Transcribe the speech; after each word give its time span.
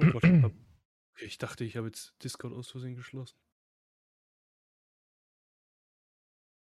Oh 0.00 0.10
Gott. 0.12 0.22
Okay, 1.14 1.26
ich 1.26 1.38
dachte, 1.38 1.64
ich 1.64 1.76
habe 1.76 1.88
jetzt 1.88 2.14
Discord 2.22 2.54
aus 2.54 2.70
Versehen 2.70 2.94
geschlossen. 2.94 3.36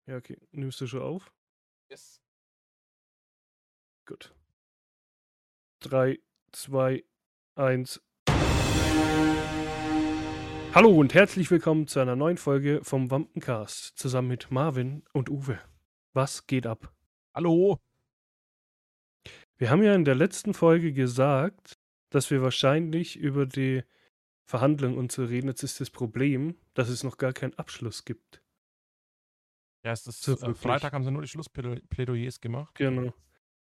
Ja, 0.08 0.18
okay. 0.18 0.40
Nimmst 0.52 0.82
du 0.82 0.88
schon 0.88 1.04
auf? 1.04 1.32
Yes. 1.92 2.20
Gut. 4.08 4.34
3, 5.82 6.20
2, 6.52 7.06
1. 7.54 8.02
Hallo 10.74 11.00
und 11.00 11.14
herzlich 11.14 11.52
willkommen 11.52 11.86
zu 11.86 12.00
einer 12.00 12.16
neuen 12.16 12.38
Folge 12.38 12.84
vom 12.84 13.12
Wampencast 13.12 13.96
zusammen 14.00 14.30
mit 14.30 14.50
Marvin 14.50 15.04
und 15.14 15.30
Uwe. 15.30 15.60
Was 16.14 16.48
geht 16.48 16.66
ab? 16.66 16.92
Hallo. 17.36 17.78
Wir 19.60 19.70
haben 19.70 19.84
ja 19.84 19.94
in 19.94 20.06
der 20.06 20.16
letzten 20.16 20.56
Folge 20.56 20.92
gesagt, 20.92 21.79
dass 22.10 22.32
wir 22.32 22.42
wahrscheinlich 22.42 23.18
über 23.18 23.46
die 23.46 23.84
Verhandlungen 24.46 24.98
und 24.98 25.12
so 25.12 25.24
reden. 25.26 25.48
Jetzt 25.48 25.64
ist 25.64 25.80
das 25.80 25.90
Problem, 25.90 26.56
dass 26.74 26.90
es 26.90 27.04
noch 27.04 27.18
gar 27.18 27.34
keinen 27.34 27.54
Abschluss 27.56 28.06
gibt. 28.06 28.42
Ja, 29.86 29.92
es 29.94 30.06
ist, 30.08 30.24
So 30.24 30.34
äh. 30.36 30.54
Freitag 30.56 30.94
haben 30.94 31.04
sie 31.04 31.12
nur 31.12 31.22
die 31.22 31.28
Schlussplädoyers 31.28 32.42
gemacht. 32.42 32.76
Genau. 32.76 33.14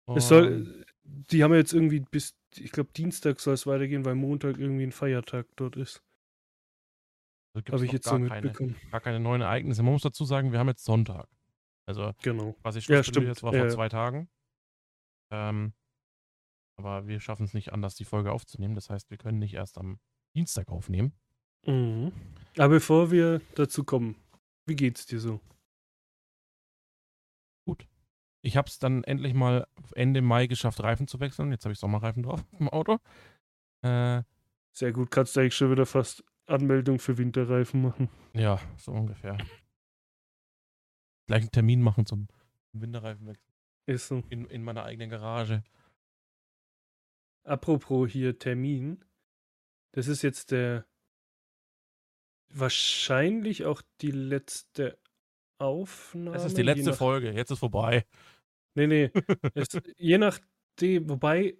Und 0.06 0.16
Es 0.16 0.28
soll, 0.28 0.84
die 1.04 1.44
haben 1.44 1.52
ja 1.52 1.58
jetzt 1.58 1.72
irgendwie 1.72 2.00
bis, 2.00 2.36
ich 2.56 2.72
glaube, 2.72 2.90
Dienstag 2.92 3.38
soll 3.38 3.54
es 3.54 3.66
weitergehen, 3.66 4.04
weil 4.04 4.14
Montag 4.16 4.58
irgendwie 4.58 4.82
ein 4.84 4.92
Feiertag 4.92 5.46
dort 5.56 5.76
ist. 5.76 6.02
gibt's 7.54 7.70
Habe 7.72 7.84
ich 7.86 7.92
jetzt 7.92 8.06
gar 8.06 8.18
so 8.18 8.26
keine, 8.26 8.42
mitbekommen. 8.42 8.76
gar 8.90 9.00
keine 9.00 9.20
neuen 9.20 9.42
Ereignisse. 9.42 9.82
Man 9.82 9.92
muss 9.92 10.02
dazu 10.02 10.24
sagen, 10.24 10.50
wir 10.52 10.58
haben 10.58 10.68
jetzt 10.68 10.84
Sonntag. 10.84 11.28
Also 11.86 12.12
Genau. 12.22 12.54
quasi 12.54 12.78
Ja, 12.80 12.82
Schlussplädoyers 13.04 13.38
stimmt. 13.38 13.42
war 13.44 13.52
vor 13.52 13.64
Ja. 13.68 13.68
zwei 13.68 13.88
Tagen. 13.88 14.28
Ähm, 15.30 15.72
aber 16.84 17.06
wir 17.06 17.20
schaffen 17.20 17.44
es 17.44 17.54
nicht 17.54 17.72
anders, 17.72 17.94
die 17.94 18.04
Folge 18.04 18.32
aufzunehmen. 18.32 18.74
Das 18.74 18.90
heißt, 18.90 19.10
wir 19.10 19.18
können 19.18 19.38
nicht 19.38 19.54
erst 19.54 19.78
am 19.78 19.98
Dienstag 20.34 20.68
aufnehmen. 20.68 21.12
Mhm. 21.66 22.12
Aber 22.58 22.68
bevor 22.70 23.10
wir 23.10 23.40
dazu 23.54 23.84
kommen, 23.84 24.16
wie 24.66 24.74
geht's 24.76 25.06
dir 25.06 25.20
so? 25.20 25.40
Ich 28.44 28.56
habe 28.56 28.66
es 28.68 28.80
dann 28.80 29.04
endlich 29.04 29.34
mal 29.34 29.68
Ende 29.94 30.20
Mai 30.20 30.48
geschafft, 30.48 30.82
Reifen 30.82 31.06
zu 31.06 31.20
wechseln. 31.20 31.52
Jetzt 31.52 31.64
habe 31.64 31.72
ich 31.72 31.78
Sommerreifen 31.78 32.24
drauf 32.24 32.44
im 32.58 32.68
Auto. 32.68 32.98
Äh, 33.82 34.22
Sehr 34.72 34.92
gut, 34.92 35.10
kannst 35.12 35.36
du 35.36 35.40
eigentlich 35.40 35.54
schon 35.54 35.70
wieder 35.70 35.86
fast 35.86 36.24
Anmeldung 36.46 36.98
für 36.98 37.18
Winterreifen 37.18 37.82
machen. 37.82 38.08
ja, 38.34 38.60
so 38.76 38.90
ungefähr. 38.90 39.38
Gleich 41.28 41.42
einen 41.42 41.52
Termin 41.52 41.82
machen 41.82 42.04
zum 42.04 42.26
Winterreifenwechsel 42.72 43.52
Ist 43.86 44.08
so. 44.08 44.24
in, 44.28 44.46
in 44.46 44.64
meiner 44.64 44.82
eigenen 44.82 45.08
Garage. 45.08 45.62
Apropos 47.44 48.10
hier 48.10 48.38
Termin. 48.38 49.04
Das 49.92 50.06
ist 50.08 50.22
jetzt 50.22 50.50
der 50.52 50.86
wahrscheinlich 52.48 53.64
auch 53.64 53.82
die 54.00 54.10
letzte 54.10 54.98
Aufnahme. 55.58 56.32
Das 56.36 56.44
ist 56.44 56.56
die 56.56 56.62
letzte 56.62 56.90
nach- 56.90 56.96
Folge. 56.96 57.32
Jetzt 57.32 57.50
ist 57.50 57.58
vorbei. 57.58 58.06
Nee, 58.74 58.86
nee. 58.86 59.10
Es, 59.54 59.68
je 59.96 60.18
nachdem, 60.18 61.08
wobei. 61.08 61.56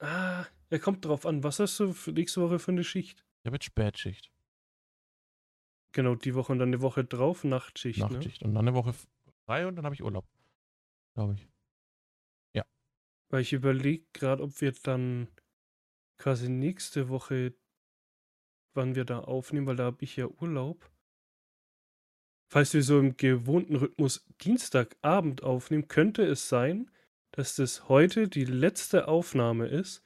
Ah, 0.00 0.46
er 0.70 0.78
kommt 0.78 1.04
drauf 1.04 1.26
an. 1.26 1.42
Was 1.42 1.58
hast 1.58 1.78
du 1.80 1.92
für 1.92 2.12
nächste 2.12 2.40
Woche 2.40 2.58
für 2.58 2.70
eine 2.70 2.84
Schicht? 2.84 3.24
Ich 3.42 3.46
habe 3.46 3.56
jetzt 3.56 3.64
Spätschicht, 3.64 4.30
Genau, 5.92 6.14
die 6.14 6.34
Woche 6.34 6.52
und 6.52 6.58
dann 6.58 6.68
eine 6.68 6.82
Woche 6.82 7.04
drauf, 7.04 7.44
Nachtschicht. 7.44 7.98
Ne? 7.98 8.06
Nachtschicht 8.10 8.42
und 8.42 8.54
dann 8.54 8.68
eine 8.68 8.74
Woche 8.76 8.94
frei 9.46 9.66
und 9.66 9.76
dann 9.76 9.84
habe 9.84 9.94
ich 9.94 10.02
Urlaub. 10.02 10.26
Glaube 11.14 11.34
ich. 11.34 11.48
Weil 13.30 13.42
ich 13.42 13.52
überlege 13.52 14.06
gerade, 14.12 14.42
ob 14.42 14.60
wir 14.60 14.72
dann 14.72 15.28
quasi 16.18 16.48
nächste 16.48 17.08
Woche, 17.08 17.54
wann 18.74 18.94
wir 18.94 19.04
da 19.04 19.20
aufnehmen, 19.20 19.66
weil 19.66 19.76
da 19.76 19.84
habe 19.84 20.02
ich 20.04 20.16
ja 20.16 20.26
Urlaub. 20.26 20.90
Falls 22.50 22.72
wir 22.72 22.82
so 22.82 22.98
im 22.98 23.16
gewohnten 23.16 23.76
Rhythmus 23.76 24.26
Dienstagabend 24.40 25.42
aufnehmen, 25.42 25.88
könnte 25.88 26.24
es 26.24 26.48
sein, 26.48 26.90
dass 27.32 27.56
das 27.56 27.88
heute 27.90 28.28
die 28.28 28.46
letzte 28.46 29.06
Aufnahme 29.06 29.66
ist 29.68 30.02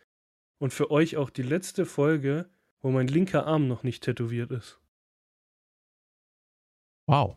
und 0.58 0.72
für 0.72 0.91
euch 0.91 1.16
auch 1.16 1.30
die 1.30 1.42
letzte 1.44 1.86
Folge, 1.86 2.50
wo 2.80 2.91
mein 2.91 3.06
linker 3.06 3.47
Arm 3.47 3.68
noch 3.68 3.84
nicht 3.84 4.02
tätowiert 4.02 4.50
ist. 4.50 4.80
Wow. 7.08 7.36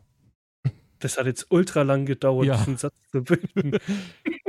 Das 0.98 1.18
hat 1.18 1.26
jetzt 1.26 1.50
ultra 1.50 1.82
lang 1.82 2.06
gedauert, 2.06 2.46
Ja. 2.46 2.56
diesen 2.56 2.76
Satz 2.78 2.94
zu 3.12 3.22
bilden. 3.22 3.78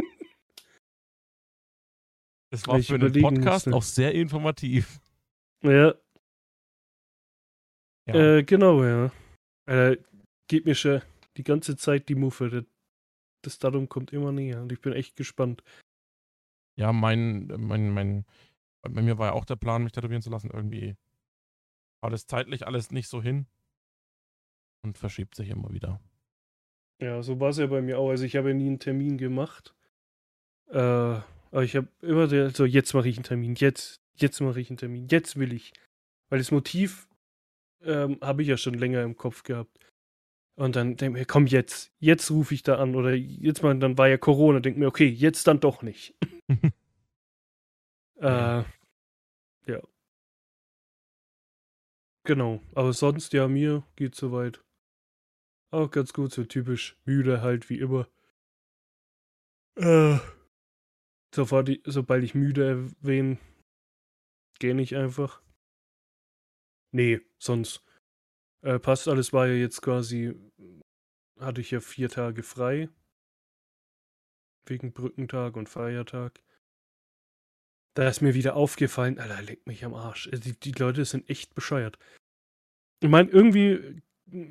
Das 2.50 2.68
war 2.68 2.80
ich 2.80 2.88
für 2.88 2.96
überlegen 2.96 3.22
Podcast 3.22 3.68
musste. 3.68 3.76
auch 3.76 3.84
sehr 3.84 4.14
informativ. 4.14 5.00
ja, 5.64 5.94
Ja. 8.08 8.38
Äh, 8.38 8.44
genau, 8.44 8.84
ja. 8.84 9.12
Äh, 9.66 9.98
geht 10.48 10.66
mir 10.66 10.76
schon 10.76 11.02
die 11.36 11.44
ganze 11.44 11.76
Zeit 11.76 12.08
die 12.08 12.16
Muffe. 12.16 12.50
Das, 12.50 12.64
das 13.44 13.60
Datum 13.60 13.90
kommt 13.90 14.14
immer 14.14 14.32
näher 14.32 14.62
und 14.62 14.72
ich 14.72 14.80
bin 14.80 14.94
echt 14.94 15.16
gespannt. 15.16 15.62
Ja, 16.78 16.94
mein, 16.94 17.48
mein, 17.58 17.92
mein, 17.92 18.26
bei 18.82 19.02
mir 19.02 19.18
war 19.18 19.28
ja 19.28 19.34
auch 19.34 19.46
der 19.46 19.56
Plan, 19.56 19.84
mich 19.84 19.92
tätowieren 19.92 20.22
zu 20.22 20.30
lassen. 20.30 20.52
Irgendwie 20.52 20.96
war 22.02 22.10
das 22.10 22.28
zeitlich 22.28 22.66
alles 22.66 22.92
nicht 22.92 23.10
so 23.10 23.22
hin 23.22 23.48
und 24.84 24.98
verschiebt 24.98 25.36
sich 25.36 25.50
immer 25.50 25.74
wieder. 25.74 26.00
Ja, 27.02 27.22
so 27.22 27.40
war 27.40 27.50
es 27.50 27.58
ja 27.58 27.68
bei 27.68 27.82
mir 27.82 28.00
auch. 28.00 28.10
Also 28.10 28.24
ich 28.24 28.36
habe 28.36 28.50
ja 28.50 28.56
nie 28.56 28.68
einen 28.68 28.80
Termin 28.80 29.18
gemacht. 29.18 29.76
Äh, 30.70 31.20
aber 31.52 31.64
ich 31.64 31.76
habe 31.76 31.88
immer 32.02 32.28
so, 32.50 32.66
jetzt 32.66 32.94
mache 32.94 33.10
ich 33.10 33.18
einen 33.18 33.24
Termin, 33.24 33.56
jetzt, 33.56 34.02
jetzt 34.16 34.40
mache 34.42 34.60
ich 34.60 34.70
einen 34.70 34.78
Termin, 34.78 35.08
jetzt 35.10 35.38
will 35.38 35.54
ich. 35.54 35.74
Weil 36.30 36.40
das 36.40 36.52
Motiv 36.52 37.08
ähm, 37.82 38.18
habe 38.22 38.42
ich 38.42 38.48
ja 38.48 38.58
schon 38.58 38.74
länger 38.74 39.04
im 39.04 39.16
Kopf 39.16 39.44
gehabt. 39.44 39.78
Und 40.56 40.76
dann 40.76 40.98
denke 40.98 41.20
ich 41.20 41.22
mir, 41.22 41.26
komm 41.26 41.46
jetzt, 41.46 41.92
jetzt 42.00 42.32
rufe 42.32 42.54
ich 42.54 42.64
da 42.64 42.78
an. 42.78 42.96
Oder 42.96 43.14
jetzt 43.14 43.62
mal, 43.62 43.78
dann 43.78 43.98
war 43.98 44.08
ja 44.08 44.18
Corona, 44.18 44.60
denke 44.60 44.80
mir, 44.80 44.88
okay, 44.88 45.08
jetzt 45.08 45.48
dann 45.48 45.60
doch 45.60 45.82
nicht. 45.82 46.16
Ja. 46.48 46.58
Äh, 48.20 48.64
ja. 49.68 49.80
Genau. 52.24 52.64
Aber 52.74 52.94
sonst, 52.94 53.32
ja, 53.34 53.48
mir 53.48 53.84
geht 53.96 54.16
soweit. 54.16 54.64
Auch 55.70 55.92
ganz 55.92 56.14
gut, 56.14 56.32
so 56.32 56.44
typisch 56.44 56.98
müde 57.06 57.42
halt, 57.44 57.70
wie 57.70 57.78
immer. 57.78 58.08
Äh, 59.76 60.18
sofort, 61.38 61.70
sobald 61.86 62.24
ich 62.24 62.36
müde 62.36 62.94
erwähne, 63.02 63.38
gehe 64.60 64.80
ich 64.82 64.96
einfach. 64.96 65.42
Nee, 66.92 67.22
sonst 67.38 67.84
äh, 68.64 68.80
passt 68.80 69.08
alles, 69.08 69.34
war 69.34 69.48
ja 69.48 69.54
jetzt 69.54 69.82
quasi, 69.82 70.36
hatte 71.40 71.62
ich 71.62 71.72
ja 71.72 71.80
vier 71.80 72.10
Tage 72.10 72.44
frei. 72.44 72.90
Wegen 74.66 74.92
Brückentag 74.92 75.56
und 75.56 75.70
Feiertag. 75.70 76.44
Da 77.96 78.10
ist 78.10 78.22
mir 78.22 78.34
wieder 78.34 78.56
aufgefallen, 78.56 79.20
Alter, 79.20 79.42
leck 79.42 79.66
mich 79.66 79.86
am 79.86 79.94
Arsch. 79.94 80.28
Also 80.28 80.44
Die, 80.44 80.60
die 80.60 80.78
Leute 80.78 81.06
sind 81.06 81.30
echt 81.30 81.56
bescheuert. 81.56 81.98
Ich 83.02 83.10
meine, 83.10 83.30
irgendwie 83.30 84.02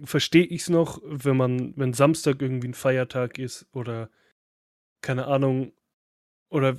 verstehe 0.05 0.47
ich 0.47 0.63
es 0.63 0.69
noch, 0.71 1.01
wenn 1.05 1.37
man, 1.37 1.77
wenn 1.77 1.93
Samstag 1.93 2.41
irgendwie 2.41 2.69
ein 2.69 2.75
Feiertag 2.75 3.39
ist 3.39 3.67
oder 3.73 4.09
keine 5.03 5.27
Ahnung, 5.27 5.73
oder 6.57 6.77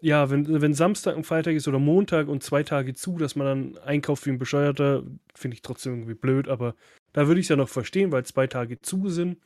ja, 0.00 0.30
wenn, 0.30 0.60
wenn 0.60 0.74
Samstag 0.74 1.16
ein 1.16 1.24
Feiertag 1.24 1.54
ist 1.54 1.66
oder 1.66 1.80
Montag 1.80 2.28
und 2.28 2.42
zwei 2.42 2.62
Tage 2.62 2.94
zu, 2.94 3.18
dass 3.18 3.34
man 3.34 3.46
dann 3.46 3.78
einkauft 3.82 4.24
wie 4.26 4.30
ein 4.30 4.38
Bescheuerter, 4.38 5.02
finde 5.34 5.56
ich 5.56 5.62
trotzdem 5.62 5.94
irgendwie 5.94 6.14
blöd, 6.14 6.48
aber 6.48 6.76
da 7.12 7.26
würde 7.26 7.40
ich 7.40 7.46
es 7.46 7.50
ja 7.50 7.56
noch 7.56 7.68
verstehen, 7.68 8.12
weil 8.12 8.24
zwei 8.24 8.46
Tage 8.46 8.80
zu 8.80 9.08
sind. 9.08 9.38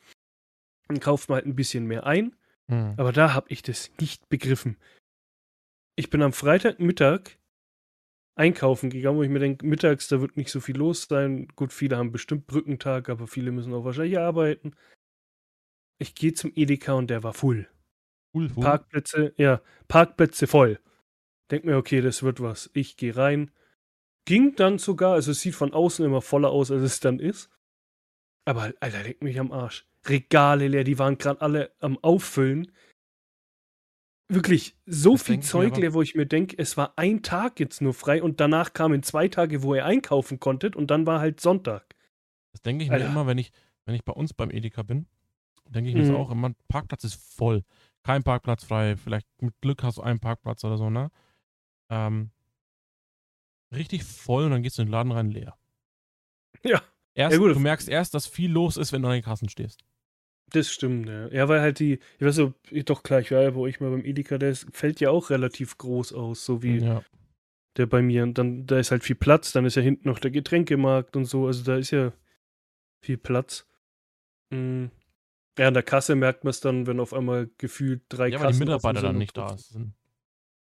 Dann 0.89 1.01
kauft 1.01 1.29
man 1.29 1.37
halt 1.37 1.47
ein 1.47 1.57
bisschen 1.57 1.87
mehr 1.87 2.05
ein. 2.05 2.37
Hm. 2.69 2.95
Aber 2.97 3.13
da 3.13 3.33
habe 3.33 3.47
ich 3.49 3.63
das 3.63 3.91
nicht 4.01 4.29
begriffen. 4.29 4.77
Ich 5.97 6.11
bin 6.11 6.21
am 6.21 6.33
Freitagmittag 6.33 7.39
einkaufen 8.35 8.91
gegangen, 8.91 9.19
wo 9.19 9.23
ich 9.23 9.31
mir 9.31 9.39
denke, 9.39 9.65
mittags, 9.65 10.09
da 10.09 10.21
wird 10.21 10.37
nicht 10.37 10.51
so 10.51 10.61
viel 10.61 10.77
los 10.77 11.07
sein. 11.09 11.49
Gut, 11.57 11.73
viele 11.73 11.97
haben 11.97 12.13
bestimmt 12.13 12.47
Brückentag, 12.47 13.09
aber 13.09 13.27
viele 13.27 13.53
müssen 13.53 13.73
auch 13.73 13.85
wahrscheinlich 13.85 14.19
arbeiten. 14.19 14.75
Ich 15.99 16.15
gehe 16.15 16.33
zum 16.33 16.53
Edeka 16.55 16.95
und 16.95 17.09
der 17.09 17.23
war 17.23 17.35
full. 17.35 17.69
Cool, 18.35 18.51
cool. 18.57 18.63
Parkplätze, 18.65 19.35
ja, 19.37 19.61
Parkplätze 19.89 20.47
voll. 20.47 20.79
Denk 21.51 21.65
mir, 21.65 21.77
okay, 21.77 22.01
das 22.01 22.23
wird 22.23 22.41
was. 22.41 22.71
Ich 22.75 22.97
gehe 22.97 23.17
rein. 23.17 23.51
Ging 24.25 24.55
dann 24.55 24.79
sogar, 24.79 25.15
also 25.15 25.33
es 25.33 25.41
sieht 25.41 25.55
von 25.55 25.73
außen 25.73 26.05
immer 26.05 26.23
voller 26.23 26.51
aus, 26.51 26.71
als 26.71 26.83
es 26.83 27.01
dann 27.01 27.19
ist. 27.19 27.51
Aber, 28.45 28.73
Alter, 28.81 29.03
leck 29.03 29.23
mich 29.23 29.39
am 29.41 29.53
Arsch. 29.53 29.87
Regale 30.07 30.69
leer, 30.69 30.85
die 30.85 30.99
waren 30.99 31.19
gerade 31.19 31.41
alle 31.41 31.73
am 31.81 31.99
Auffüllen. 31.99 32.73
Wirklich 34.29 34.77
so 34.87 35.13
Das 35.15 35.25
viel 35.25 35.41
Zeug 35.41 35.77
leer, 35.77 35.93
wo 35.93 36.03
ich 36.03 36.15
mir 36.15 36.27
denke, 36.27 36.57
es 36.57 36.77
war 36.77 36.93
ein 36.97 37.23
Tag 37.23 37.59
jetzt 37.59 37.81
nur 37.83 37.93
frei 37.95 38.23
und 38.23 38.39
danach 38.41 38.73
kamen 38.73 39.03
zwei 39.03 39.27
Tage, 39.27 39.63
wo 39.65 39.75
ihr 39.75 39.85
einkaufen 39.85 40.39
konntet 40.39 40.77
und 40.77 40.91
dann 40.93 41.05
war 41.05 41.19
halt 41.21 41.41
Sonntag. 41.41 41.97
Das 42.53 42.63
denke 42.63 42.85
ich 42.85 42.91
mir 42.91 42.95
Alter. 42.95 43.07
immer, 43.07 43.27
wenn 43.27 43.39
ich, 43.39 43.51
wenn 43.87 43.95
ich 43.97 44.05
bei 44.05 44.13
uns 44.13 44.33
beim 44.33 44.51
Edeka 44.51 44.83
bin, 44.85 45.07
denke 45.69 45.91
ich 45.91 45.97
mir 45.97 46.03
Mhm. 46.03 46.09
das 46.09 46.17
auch 46.17 46.31
immer, 46.31 46.53
Parkplatz 46.69 47.03
ist 47.05 47.15
voll. 47.15 47.65
Kein 48.03 48.23
Parkplatz 48.23 48.65
frei, 48.65 48.97
vielleicht 48.97 49.27
mit 49.41 49.55
Glück 49.61 49.83
hast 49.83 49.99
du 49.99 50.03
einen 50.03 50.21
Parkplatz 50.21 50.65
oder 50.65 50.79
so, 50.79 50.91
ne? 50.91 51.11
Ähm, 51.91 52.31
richtig 53.73 54.05
voll 54.05 54.45
und 54.45 54.51
dann 54.53 54.63
gehst 54.63 54.79
du 54.79 54.83
in 54.83 54.89
den 54.89 54.93
Laden 54.93 55.13
rein 55.13 55.31
leer. 55.31 55.57
Ja. 56.63 56.83
Erst, 57.15 57.33
Ja, 57.33 57.39
gut. 57.39 57.55
du 57.55 57.59
merkst 57.61 57.89
erst, 57.89 58.15
dass 58.15 58.27
viel 58.27 58.51
los 58.51 58.77
ist, 58.77 58.93
wenn 58.93 59.03
du 59.03 59.09
an 59.09 59.15
den 59.15 59.23
Kassen 59.23 59.49
stehst. 59.49 59.85
Das 60.53 60.71
stimmt, 60.71 61.09
ja. 61.09 61.29
Ja, 61.29 61.49
weil 61.49 61.61
halt 61.61 61.79
die, 61.79 62.01
ich 62.19 62.27
weiß 62.27 62.41
nicht, 62.71 62.91
doch 62.91 63.03
klar, 63.03 63.21
ich 63.21 63.31
war 63.31 63.43
ja, 63.43 63.55
wo 63.55 63.67
ich 63.67 63.81
mal 63.81 63.91
beim 63.91 64.05
Edeka, 64.05 64.39
der 64.39 64.51
ist, 64.51 64.67
fällt 64.73 65.01
ja 65.01 65.11
auch 65.11 65.31
relativ 65.31 65.79
groß 65.79 66.13
aus, 66.13 66.45
so 66.45 66.63
wie 66.63 66.79
Ja. 66.79 67.05
der 67.77 67.87
bei 67.87 68.03
mir. 68.03 68.25
Und 68.25 68.37
dann, 68.39 68.67
da 68.67 68.79
ist 68.79 68.91
halt 68.91 69.05
viel 69.05 69.17
Platz, 69.17 69.53
dann 69.53 69.65
ist 69.65 69.77
ja 69.77 69.83
hinten 69.83 70.09
noch 70.09 70.19
der 70.19 70.31
Getränkemarkt 70.31 71.17
und 71.17 71.25
so, 71.27 71.47
also 71.47 71.63
da 71.63 71.77
ist 71.77 71.91
ja 71.93 72.13
viel 73.01 73.17
Platz. 73.19 73.67
Mhm. 74.51 74.91
Ja, 75.61 75.69
an 75.69 75.75
der 75.75 75.83
Kasse 75.83 76.17
merkt 76.17 76.43
man 76.43 76.53
es 76.53 76.61
dann, 76.61 76.87
wenn 76.87 76.99
auf 77.01 77.13
einmal 77.13 77.51
gefühlt 77.59 78.03
drei 78.09 78.29
Ja, 78.29 78.41
weil 78.41 78.47
die 78.47 78.53
Kassen 78.53 78.63
offen 78.63 78.65
Mitarbeiter 78.65 79.01
sind 79.01 79.09
dann 79.09 79.19
nicht 79.19 79.37
da 79.37 79.59
sind. 79.59 79.93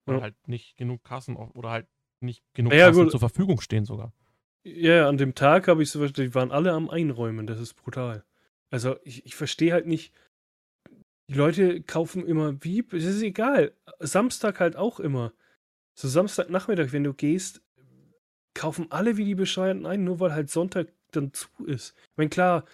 Oder 0.07 0.18
Ja. 0.18 0.21
halt 0.24 0.47
nicht 0.47 0.77
genug 0.77 1.03
Kassen 1.03 1.36
oder 1.36 1.69
halt 1.69 1.88
nicht 2.21 2.44
genug 2.56 2.74
Ja, 2.74 2.88
Kassen 2.88 3.03
gut. 3.03 3.12
zur 3.12 3.19
Verfügung 3.19 3.62
stehen 3.62 3.86
sogar. 3.86 4.13
Ja, 4.63 4.95
ja, 4.95 5.07
an 5.07 5.18
dem 5.18 5.36
Tag 5.36 5.68
habe 5.68 5.83
ich 5.83 5.91
so, 5.91 6.03
die 6.07 6.33
waren 6.33 6.51
alle 6.51 6.71
am 6.71 6.89
Einräumen, 6.89 7.45
das 7.45 7.59
ist 7.59 7.75
brutal. 7.75 8.25
Also 8.71 8.95
ich, 9.03 9.24
ich 9.27 9.36
verstehe 9.36 9.74
halt 9.74 9.86
nicht, 9.86 10.12
die 11.30 11.35
Leute 11.35 11.83
kaufen 11.83 12.25
immer 12.25 12.63
wie, 12.63 12.83
es 12.92 13.06
ist 13.06 13.21
egal, 13.21 13.75
Samstag 14.00 14.59
halt 14.59 14.75
auch 14.75 15.00
immer. 15.00 15.33
So 15.94 16.07
Samstagnachmittag, 16.07 16.94
wenn 16.94 17.03
du 17.03 17.13
gehst, 17.13 17.62
kaufen 18.56 18.88
alle 18.89 19.18
wie 19.18 19.25
die 19.25 19.35
Bescheuerten 19.35 19.85
ein, 19.85 20.03
nur 20.03 20.19
weil 20.19 20.33
halt 20.33 20.50
Sonntag 20.50 20.88
dann 21.12 21.31
zu 21.31 21.47
ist. 21.68 21.94
Ich 21.95 22.18
meine, 22.18 22.30
klar, 22.31 22.65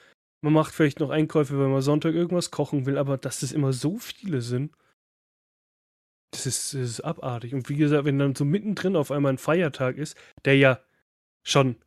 man 0.42 0.54
macht 0.54 0.74
vielleicht 0.74 1.00
noch 1.00 1.10
Einkäufe, 1.10 1.60
wenn 1.60 1.72
man 1.72 1.82
Sonntag 1.82 2.14
irgendwas 2.14 2.52
kochen 2.52 2.86
will, 2.86 2.98
aber 2.98 3.18
dass 3.18 3.40
das 3.40 3.52
immer 3.52 3.74
so 3.74 3.98
viele 3.98 4.42
sind, 4.42 4.76
das 6.32 6.46
ist, 6.46 6.74
das 6.74 6.82
ist 6.82 7.02
abartig. 7.02 7.54
Und 7.54 7.70
wie 7.70 7.78
gesagt, 7.78 8.06
wenn 8.06 8.20
dann 8.20 8.36
so 8.36 8.46
mittendrin 8.46 8.96
auf 8.96 9.12
einmal 9.12 9.34
ein 9.34 9.38
Feiertag 9.38 9.98
ist, 9.98 10.18
der 10.44 10.58
ja 10.58 10.80
schon 11.44 11.78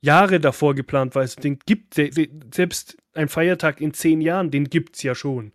Jahre 0.00 0.40
davor 0.40 0.74
geplant 0.74 1.14
war, 1.14 1.22
also 1.22 1.40
den 1.40 1.58
gibt, 1.58 1.94
selbst 1.94 2.96
ein 3.14 3.28
Feiertag 3.28 3.80
in 3.80 3.92
zehn 3.92 4.20
Jahren, 4.20 4.50
den 4.50 4.64
gibt's 4.64 5.02
ja 5.02 5.14
schon. 5.14 5.52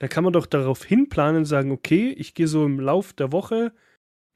Da 0.00 0.08
kann 0.08 0.24
man 0.24 0.32
doch 0.32 0.46
darauf 0.46 0.84
hinplanen 0.84 1.38
und 1.38 1.44
sagen, 1.44 1.70
okay, 1.70 2.10
ich 2.10 2.34
gehe 2.34 2.48
so 2.48 2.64
im 2.66 2.80
Lauf 2.80 3.12
der 3.12 3.32
Woche, 3.32 3.72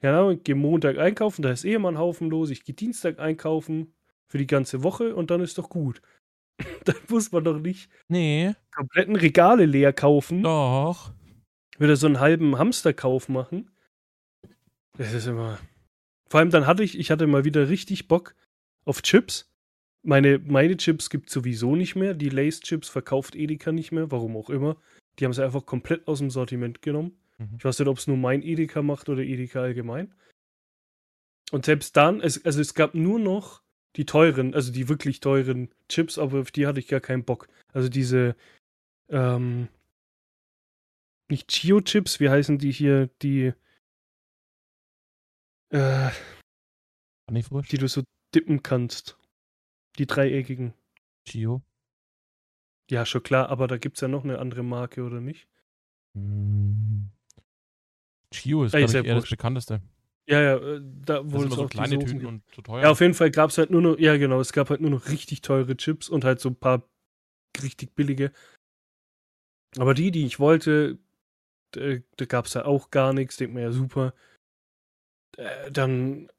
ja, 0.01 0.31
ich 0.31 0.43
gehe 0.43 0.55
Montag 0.55 0.97
einkaufen, 0.97 1.41
da 1.41 1.51
ist 1.51 1.65
eh 1.65 1.73
immer 1.73 1.89
ein 1.89 1.97
Haufen 1.97 2.29
los, 2.29 2.49
ich 2.49 2.63
gehe 2.63 2.75
Dienstag 2.75 3.19
einkaufen 3.19 3.93
für 4.27 4.37
die 4.37 4.47
ganze 4.47 4.83
Woche 4.83 5.15
und 5.15 5.31
dann 5.31 5.41
ist 5.41 5.57
doch 5.57 5.69
gut. 5.69 6.01
dann 6.85 6.95
muss 7.09 7.31
man 7.31 7.43
doch 7.43 7.59
nicht 7.59 7.89
Nee, 8.07 8.53
kompletten 8.71 9.15
Regale 9.15 9.65
leer 9.65 9.93
kaufen, 9.93 10.43
doch. 10.43 11.11
wieder 11.77 11.95
so 11.95 12.07
einen 12.07 12.19
halben 12.19 12.57
Hamsterkauf 12.57 13.29
machen. 13.29 13.71
Das 14.97 15.13
ist 15.13 15.27
immer. 15.27 15.59
Vor 16.29 16.39
allem 16.39 16.49
dann 16.49 16.67
hatte 16.67 16.83
ich, 16.83 16.99
ich 16.99 17.09
hatte 17.11 17.25
mal 17.27 17.45
wieder 17.45 17.69
richtig 17.69 18.07
Bock 18.07 18.35
auf 18.85 19.01
Chips. 19.01 19.51
Meine, 20.03 20.39
meine 20.39 20.77
Chips 20.77 21.09
gibt 21.09 21.29
sowieso 21.29 21.75
nicht 21.75 21.95
mehr. 21.95 22.13
Die 22.13 22.29
Lace 22.29 22.61
Chips 22.61 22.89
verkauft 22.89 23.35
Edeka 23.35 23.71
nicht 23.71 23.91
mehr, 23.91 24.11
warum 24.11 24.37
auch 24.37 24.49
immer. 24.49 24.77
Die 25.17 25.25
haben 25.25 25.33
sie 25.33 25.43
einfach 25.43 25.65
komplett 25.65 26.07
aus 26.07 26.19
dem 26.19 26.29
Sortiment 26.29 26.81
genommen. 26.81 27.17
Mhm. 27.37 27.55
Ich 27.57 27.65
weiß 27.65 27.79
nicht, 27.79 27.87
ob 27.87 27.97
es 27.97 28.07
nur 28.07 28.17
mein 28.17 28.41
Edeka 28.41 28.81
macht 28.81 29.09
oder 29.09 29.23
Edeka 29.23 29.61
allgemein. 29.61 30.13
Und 31.51 31.65
selbst 31.65 31.97
dann, 31.97 32.21
es, 32.21 32.45
also 32.45 32.61
es 32.61 32.73
gab 32.73 32.93
nur 32.93 33.19
noch 33.19 33.63
die 33.95 34.05
teuren, 34.05 34.53
also 34.53 34.71
die 34.71 34.87
wirklich 34.87 35.19
teuren 35.19 35.69
Chips, 35.87 36.17
aber 36.17 36.41
auf 36.41 36.51
die 36.51 36.67
hatte 36.67 36.79
ich 36.79 36.87
gar 36.87 36.99
keinen 36.99 37.25
Bock. 37.25 37.47
Also 37.73 37.89
diese, 37.89 38.35
ähm, 39.09 39.67
nicht 41.29 41.49
Chio-Chips, 41.49 42.19
wie 42.19 42.29
heißen 42.29 42.57
die 42.57 42.71
hier, 42.71 43.07
die, 43.21 43.53
äh, 45.69 46.09
die 47.29 47.77
du 47.77 47.87
so 47.87 48.03
dippen 48.33 48.63
kannst. 48.63 49.17
Die 49.97 50.07
dreieckigen. 50.07 50.73
Chio? 51.27 51.61
Ja, 52.89 53.05
schon 53.05 53.21
klar, 53.21 53.49
aber 53.49 53.67
da 53.67 53.77
gibt 53.77 53.97
es 53.97 54.01
ja 54.01 54.07
noch 54.07 54.23
eine 54.23 54.39
andere 54.39 54.63
Marke, 54.63 55.03
oder 55.03 55.21
nicht? 55.21 55.47
Hm. 56.15 57.11
Chio 58.31 58.63
ist, 58.63 58.73
Ey, 58.73 58.79
glaube 58.79 58.85
ist 58.85 58.95
ich, 58.95 59.05
ja 59.05 59.13
eher 59.13 59.19
das 59.19 59.29
bekannteste. 59.29 59.81
Ja, 60.29 60.41
ja, 60.41 60.57
äh, 60.57 60.81
da 61.05 61.17
immer 61.21 61.49
so 61.49 61.67
kleine 61.67 61.97
Tüten 61.97 62.19
gibt. 62.19 62.25
und 62.25 62.43
zu 62.53 62.61
teuer. 62.61 62.83
Ja, 62.83 62.91
auf 62.91 63.01
jeden 63.01 63.15
Fall 63.15 63.31
gab 63.31 63.49
es 63.49 63.57
halt 63.57 63.71
nur 63.71 63.81
noch, 63.81 63.97
ja 63.97 64.15
genau, 64.17 64.39
es 64.39 64.53
gab 64.53 64.69
halt 64.69 64.79
nur 64.79 64.91
noch 64.91 65.09
richtig 65.09 65.41
teure 65.41 65.75
Chips 65.75 66.07
und 66.07 66.23
halt 66.23 66.39
so 66.39 66.49
ein 66.49 66.55
paar 66.55 66.87
richtig 67.63 67.95
billige. 67.95 68.31
Aber 69.77 69.95
die, 69.95 70.11
die 70.11 70.27
ich 70.27 70.39
wollte, 70.39 70.99
da, 71.71 71.95
da 72.17 72.25
gab 72.25 72.45
es 72.45 72.55
halt 72.55 72.67
auch 72.67 72.91
gar 72.91 73.11
nichts, 73.11 73.37
denkt 73.37 73.55
man 73.55 73.63
ja 73.63 73.71
super. 73.71 74.13
Äh, 75.35 75.71
dann 75.71 76.29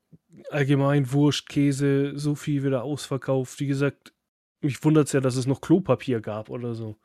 allgemein 0.50 1.10
Wurst, 1.10 1.48
Käse, 1.48 2.16
so 2.16 2.37
viel 2.37 2.62
wieder 2.62 2.84
ausverkauft. 2.84 3.58
Wie 3.58 3.66
gesagt, 3.66 4.14
mich 4.60 4.84
wundert 4.84 5.08
es 5.08 5.14
ja, 5.14 5.20
dass 5.20 5.34
es 5.34 5.46
noch 5.46 5.60
Klopapier 5.60 6.20
gab 6.20 6.48
oder 6.48 6.76
so. 6.76 6.96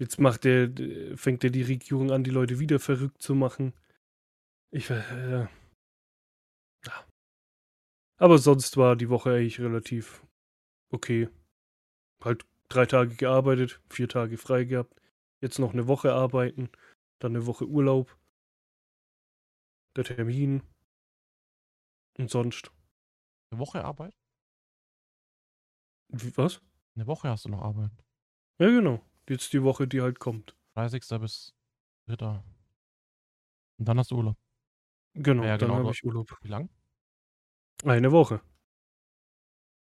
Jetzt 0.00 0.18
macht 0.18 0.42
der, 0.42 0.72
fängt 1.14 1.44
ja 1.44 1.50
die 1.50 1.62
Regierung 1.62 2.10
an, 2.10 2.24
die 2.24 2.32
Leute 2.32 2.58
wieder 2.58 2.80
verrückt 2.80 3.22
zu 3.22 3.36
machen. 3.36 3.74
Ich, 4.74 4.90
äh, 4.90 5.46
ja. 6.84 7.06
Aber 8.18 8.38
sonst 8.38 8.76
war 8.76 8.96
die 8.96 9.08
Woche 9.08 9.30
eigentlich 9.30 9.60
relativ 9.60 10.26
okay. 10.90 11.28
Halt 12.24 12.44
drei 12.68 12.84
Tage 12.84 13.14
gearbeitet, 13.14 13.80
vier 13.88 14.08
Tage 14.08 14.36
frei 14.36 14.64
gehabt. 14.64 15.00
Jetzt 15.40 15.60
noch 15.60 15.74
eine 15.74 15.86
Woche 15.86 16.12
arbeiten, 16.12 16.70
dann 17.20 17.36
eine 17.36 17.46
Woche 17.46 17.66
Urlaub. 17.68 18.18
Der 19.94 20.02
Termin. 20.02 20.64
Und 22.18 22.32
sonst. 22.32 22.72
Eine 23.52 23.60
Woche 23.60 23.84
Arbeit? 23.84 24.12
Wie, 26.08 26.36
was? 26.36 26.60
Eine 26.96 27.06
Woche 27.06 27.28
hast 27.28 27.44
du 27.44 27.48
noch 27.48 27.62
Arbeit. 27.62 27.92
Ja, 28.58 28.66
genau. 28.70 29.04
Jetzt 29.28 29.52
die 29.52 29.62
Woche, 29.62 29.86
die 29.86 30.00
halt 30.00 30.18
kommt. 30.18 30.56
30. 30.74 31.20
bis 31.20 31.54
3. 32.08 32.42
Und 33.78 33.88
dann 33.88 33.98
hast 34.00 34.10
du 34.10 34.16
Urlaub. 34.16 34.43
Genau, 35.14 35.44
Ja, 35.44 35.56
dann 35.58 35.68
genau, 35.68 35.74
habe 35.74 35.84
du- 35.84 35.90
ich 35.92 36.04
Urlaub. 36.04 36.36
Wie 36.42 36.48
lang? 36.48 36.68
Eine 37.84 38.12
Woche. 38.12 38.40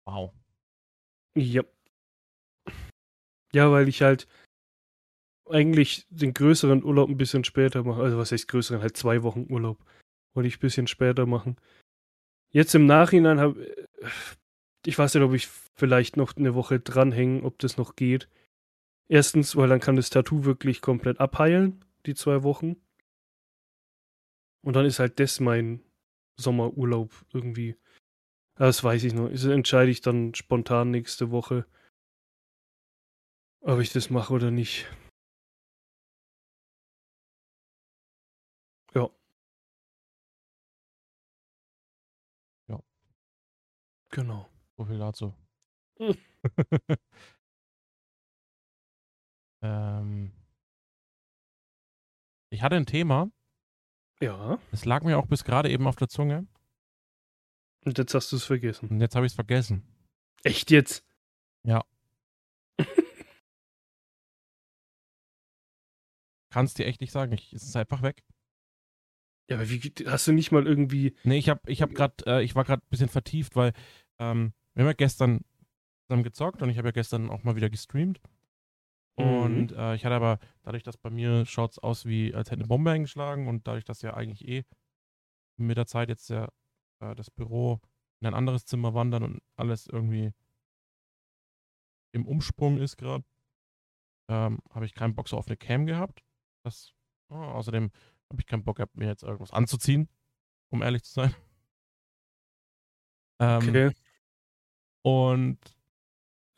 Wow. 0.06 0.34
Ja. 1.36 1.64
Ja, 3.54 3.72
weil 3.72 3.88
ich 3.88 4.02
halt 4.02 4.28
eigentlich 5.50 6.06
den 6.10 6.34
größeren 6.34 6.84
Urlaub 6.84 7.10
ein 7.10 7.18
bisschen 7.18 7.44
später 7.44 7.84
mache. 7.84 8.02
Also 8.02 8.18
was 8.18 8.32
heißt 8.32 8.48
größeren? 8.48 8.82
Halt 8.82 8.96
zwei 8.98 9.24
Wochen 9.24 9.48
Urlaub. 9.50 9.84
Wollte 10.36 10.48
ich 10.48 10.58
ein 10.58 10.62
bisschen 10.62 10.88
später 10.88 11.26
machen. 11.26 11.58
Jetzt 12.52 12.76
im 12.76 12.86
Nachhinein 12.86 13.40
habe 13.40 13.76
ich 14.86 14.98
weiß 14.98 15.14
nicht, 15.16 15.24
ob 15.24 15.34
ich 15.34 15.48
vielleicht 15.76 16.16
noch 16.18 16.38
eine 16.38 16.56
Woche 16.56 16.80
dranhängen, 16.80 17.44
ob 17.44 17.60
das 17.60 17.78
noch 17.78 17.96
geht. 17.96 18.30
Erstens, 19.10 19.56
weil 19.56 19.68
dann 19.68 19.80
kann 19.80 19.96
das 19.98 20.10
Tattoo 20.10 20.46
wirklich 20.46 20.82
komplett 20.82 21.20
abheilen, 21.20 21.84
die 22.06 22.14
zwei 22.16 22.44
Wochen. 22.44 22.78
Und 24.62 24.76
dann 24.76 24.86
ist 24.86 25.00
halt 25.00 25.20
das 25.20 25.40
mein 25.40 25.82
Sommerurlaub 26.38 27.26
irgendwie. 27.34 27.76
Das 28.56 28.84
weiß 28.84 29.04
ich 29.06 29.14
noch. 29.14 29.30
Das 29.30 29.46
entscheide 29.46 29.92
ich 29.92 30.02
dann 30.02 30.36
spontan 30.36 30.92
nächste 30.92 31.32
Woche, 31.32 31.66
ob 33.62 33.80
ich 33.80 33.92
das 33.94 34.10
mache 34.10 34.34
oder 34.34 34.52
nicht. 34.52 34.88
Ja. 38.94 39.10
Ja. 42.68 42.80
Genau. 44.12 44.48
So 44.78 44.86
viel 44.86 44.98
dazu. 45.00 45.34
Hm. 46.00 46.16
ähm, 49.62 50.32
ich 52.52 52.62
hatte 52.62 52.76
ein 52.76 52.86
Thema, 52.86 53.32
Ja. 54.22 54.60
es 54.72 54.86
lag 54.86 55.04
mir 55.04 55.18
auch 55.18 55.28
bis 55.28 55.44
gerade 55.44 55.70
eben 55.70 55.88
auf 55.88 55.96
der 55.96 56.10
Zunge 56.10 56.46
Und 57.86 57.98
jetzt 57.98 58.14
hast 58.14 58.32
du 58.32 58.36
es 58.36 58.44
vergessen. 58.44 58.90
und 58.90 59.00
jetzt 59.00 59.16
habe 59.16 59.26
ich 59.26 59.32
es 59.32 59.36
vergessen. 59.36 59.84
Echt 60.44 60.72
jetzt? 60.72 61.06
Kannst 66.52 66.80
dir 66.80 66.86
echt 66.86 67.02
nicht 67.02 67.12
sagen, 67.12 67.32
ich, 67.34 67.54
es 67.54 67.64
ist 67.64 67.76
einfach 67.76 68.02
weg. 68.02 68.24
Ja, 69.50 69.58
aber 69.58 69.70
wie 69.70 69.80
hast 70.06 70.28
du 70.28 70.32
nicht 70.32 70.52
mal 70.52 70.66
irgendwie. 70.68 71.16
Nee, 71.24 71.38
ich 71.38 71.50
habe 71.50 71.62
ich 71.68 71.82
hab 71.82 71.94
grad, 71.94 72.26
äh, 72.28 72.42
ich 72.42 72.56
war 72.56 72.64
gerade 72.64 72.84
ein 72.84 72.90
bisschen 72.90 73.10
vertieft, 73.10 73.56
weil 73.56 73.74
ähm, 74.20 74.54
wir 74.74 74.84
haben 74.84 74.90
ja 74.90 74.94
gestern 74.94 75.42
zusammen 76.08 76.24
gezockt 76.24 76.62
und 76.62 76.70
ich 76.70 76.78
habe 76.78 76.88
ja 76.90 76.92
gestern 76.92 77.30
auch 77.30 77.44
mal 77.44 77.56
wieder 77.56 77.70
gestreamt. 77.70 78.20
Und 79.20 79.72
äh, 79.74 79.96
ich 79.96 80.06
hatte 80.06 80.16
aber, 80.16 80.40
dadurch, 80.64 80.84
dass 80.84 80.98
bei 80.98 81.10
mir 81.10 81.46
schaut 81.46 81.72
es 81.72 81.80
aus 81.80 82.06
wie, 82.06 82.34
als 82.34 82.52
hätte 82.52 82.62
eine 82.62 82.68
Bombe 82.68 82.92
eingeschlagen 82.92 83.48
und 83.48 83.68
dadurch, 83.68 83.84
dass 83.86 84.02
ja 84.02 84.14
eigentlich 84.14 84.48
eh 84.48 84.64
mit 85.58 85.78
der 85.78 85.88
Zeit 85.88 86.10
jetzt 86.10 86.30
ja 86.30 86.48
äh, 87.02 87.16
das 87.16 87.30
Büro 87.30 87.82
in 88.22 88.28
ein 88.28 88.34
anderes 88.34 88.66
Zimmer 88.66 88.94
wandern 88.94 89.24
und 89.24 89.42
alles 89.56 89.88
irgendwie 89.88 90.32
im 92.12 92.26
Umsprung 92.26 92.78
ist 92.78 92.98
gerade, 92.98 93.24
ähm, 94.30 94.60
habe 94.72 94.86
ich 94.86 94.94
keinen 94.94 95.16
Bock 95.16 95.28
so 95.28 95.38
auf 95.38 95.48
eine 95.48 95.58
Cam 95.58 95.86
gehabt. 95.86 96.24
Das, 96.64 96.94
oh, 97.30 97.36
außerdem 97.36 97.92
habe 98.30 98.42
ich 98.42 98.48
keinen 98.48 98.64
Bock 98.64 98.78
gehabt, 98.78 98.96
mir 98.96 99.08
jetzt 99.08 99.24
irgendwas 99.24 99.52
anzuziehen. 99.52 100.10
um 100.70 100.82
ehrlich 100.82 101.04
zu 101.04 101.14
sein. 101.14 101.36
Ähm, 103.42 103.70
Okay. 103.70 103.92
Und, 105.02 105.58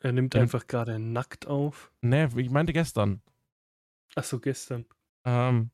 Er 0.02 0.12
nimmt 0.12 0.34
Ja. 0.34 0.40
einfach 0.42 0.66
gerade 0.66 0.98
nackt 0.98 1.46
auf. 1.46 1.92
ne, 2.00 2.28
ich 2.36 2.50
meinte 2.50 2.72
gestern. 2.72 3.22
Achso, 4.16 4.40
gestern. 4.40 4.84
Ähm, 5.24 5.70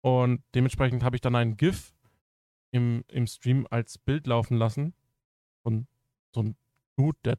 und 0.00 0.42
dementsprechend 0.54 1.02
habe 1.04 1.16
ich 1.16 1.20
dann 1.22 1.36
ein 1.36 1.56
GIF 1.56 1.94
im, 2.72 3.04
im 3.08 3.26
Stream 3.26 3.66
als 3.70 3.96
Bild 3.98 4.26
laufen 4.26 4.56
lassen. 4.56 4.94
Von 5.62 5.86
so 6.34 6.42
ein 6.42 6.56
Dude, 6.96 7.18
der 7.24 7.38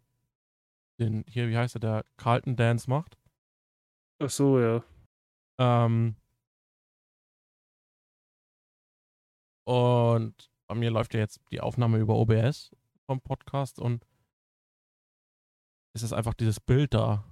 den, 1.00 1.24
hier, 1.28 1.50
wie 1.50 1.58
heißt 1.58 1.76
er, 1.76 1.80
der 1.80 2.06
Carlton 2.18 2.56
Dance 2.56 2.90
macht. 2.90 3.18
Achso, 4.20 4.60
ja. 4.60 4.84
Ähm, 5.60 6.16
und 9.66 10.50
bei 10.68 10.76
mir 10.76 10.92
läuft 10.92 11.14
ja 11.14 11.20
jetzt 11.20 11.42
die 11.52 11.62
Aufnahme 11.62 11.98
über 12.00 12.16
OBS 12.16 12.72
vom 13.06 13.22
Podcast 13.22 13.80
und 13.80 14.06
es 15.94 16.04
ist 16.04 16.14
einfach 16.14 16.34
dieses 16.34 16.60
Bild 16.60 16.94
da. 16.94 17.24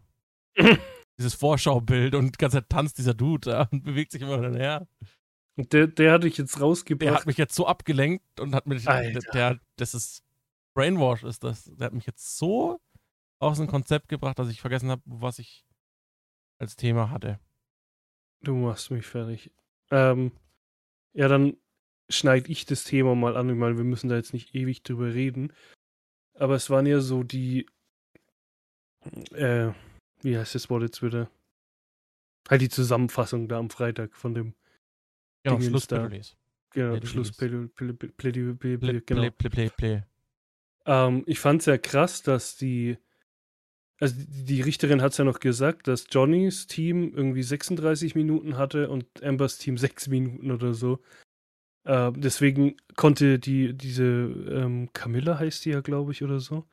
dieses 1.18 1.34
Vorschaubild 1.34 2.14
und 2.16 2.36
die 2.36 2.38
ganze 2.38 2.58
Zeit 2.58 2.70
tanzt 2.70 2.98
dieser 2.98 3.14
Dude 3.14 3.50
da 3.52 3.70
und 3.72 3.84
bewegt 3.84 4.12
sich 4.12 4.22
immer 4.22 4.36
hin 4.36 4.46
und 4.46 4.56
her. 4.56 4.88
Und 5.56 5.74
der, 5.74 5.88
der 5.88 6.12
hatte 6.14 6.28
ich 6.28 6.38
jetzt 6.38 6.56
Der 6.56 6.62
rausgebracht. 6.62 7.16
hat 7.16 7.26
mich 7.26 7.38
jetzt 7.38 7.56
so 7.56 7.66
abgelenkt 7.66 8.40
und 8.40 8.54
hat 8.54 8.68
mich, 8.68 8.84
der, 8.84 8.94
Alter. 8.94 9.32
der, 9.34 9.60
das 9.78 9.94
ist 9.96 10.24
Brainwash 10.76 11.24
ist 11.24 11.44
das. 11.44 11.64
Der 11.66 11.88
hat 11.88 11.94
mich 11.94 12.06
jetzt 12.06 12.38
so 12.38 12.80
aus 13.40 13.58
dem 13.58 13.66
Konzept 13.66 14.10
gebracht, 14.10 14.38
dass 14.38 14.50
ich 14.50 14.62
vergessen 14.62 14.92
habe, 14.92 15.02
was 15.06 15.40
ich 15.40 15.66
als 16.60 16.76
Thema 16.76 17.10
hatte. 17.10 17.40
Du 18.42 18.56
machst 18.56 18.92
mich 18.92 19.06
fertig. 19.06 19.52
Ähm, 19.90 20.32
ja, 21.14 21.28
dann 21.28 21.58
schneide 22.10 22.52
ich 22.52 22.66
das 22.68 22.84
Thema 22.84 23.16
mal 23.16 23.36
an. 23.36 23.50
Ich 23.50 23.56
meine, 23.56 23.78
wir 23.78 23.84
müssen 23.84 24.10
da 24.10 24.16
jetzt 24.16 24.34
nicht 24.34 24.54
ewig 24.54 24.84
drüber 24.84 25.14
reden. 25.14 25.52
Aber 26.36 26.54
es 26.54 26.70
waren 26.70 26.86
ja 26.86 27.00
so 27.00 27.24
die, 27.24 27.68
äh, 29.34 29.72
wie 30.22 30.38
heißt 30.38 30.56
das 30.56 30.70
Wort 30.70 30.84
jetzt 30.84 31.02
wieder? 31.04 31.30
Halt 32.50 32.62
die 32.62 32.70
Zusammenfassung 32.70 33.48
da 33.48 33.58
am 33.60 33.70
Freitag 33.70 34.16
von 34.16 34.34
dem 34.34 34.54
Genau. 35.44 35.62
Schlussplädoyers. 35.62 36.36
genau. 36.74 37.06
Schluss, 37.06 37.38
genau. 39.06 39.22
ich 41.26 41.40
fand 41.40 41.62
es 41.62 41.66
ja 41.68 41.78
krass, 41.78 42.22
dass 42.24 42.58
die, 42.58 42.98
also 44.00 44.16
die, 44.18 44.62
Richterin 44.62 45.02
hat 45.02 45.12
es 45.14 45.18
ja 45.18 45.24
noch 45.26 45.40
gesagt, 45.40 45.88
dass 45.88 46.08
Johnnys 46.10 46.68
Team 46.68 47.14
irgendwie 47.16 47.44
36 47.44 48.16
Minuten 48.16 48.58
hatte 48.58 48.90
und 48.90 49.24
Ambers 49.24 49.58
Team 49.58 49.78
6 49.78 50.08
Minuten 50.10 50.52
oder 50.52 50.74
so. 50.74 51.00
Äh, 51.86 52.12
deswegen 52.16 52.76
konnte 52.96 53.40
die, 53.40 53.74
diese 53.74 54.04
ähm, 54.04 54.90
Camilla 54.94 55.40
heißt 55.40 55.64
die 55.66 55.70
ja, 55.72 55.82
glaube 55.82 56.12
ich, 56.12 56.24
oder 56.24 56.40
so. 56.40 56.66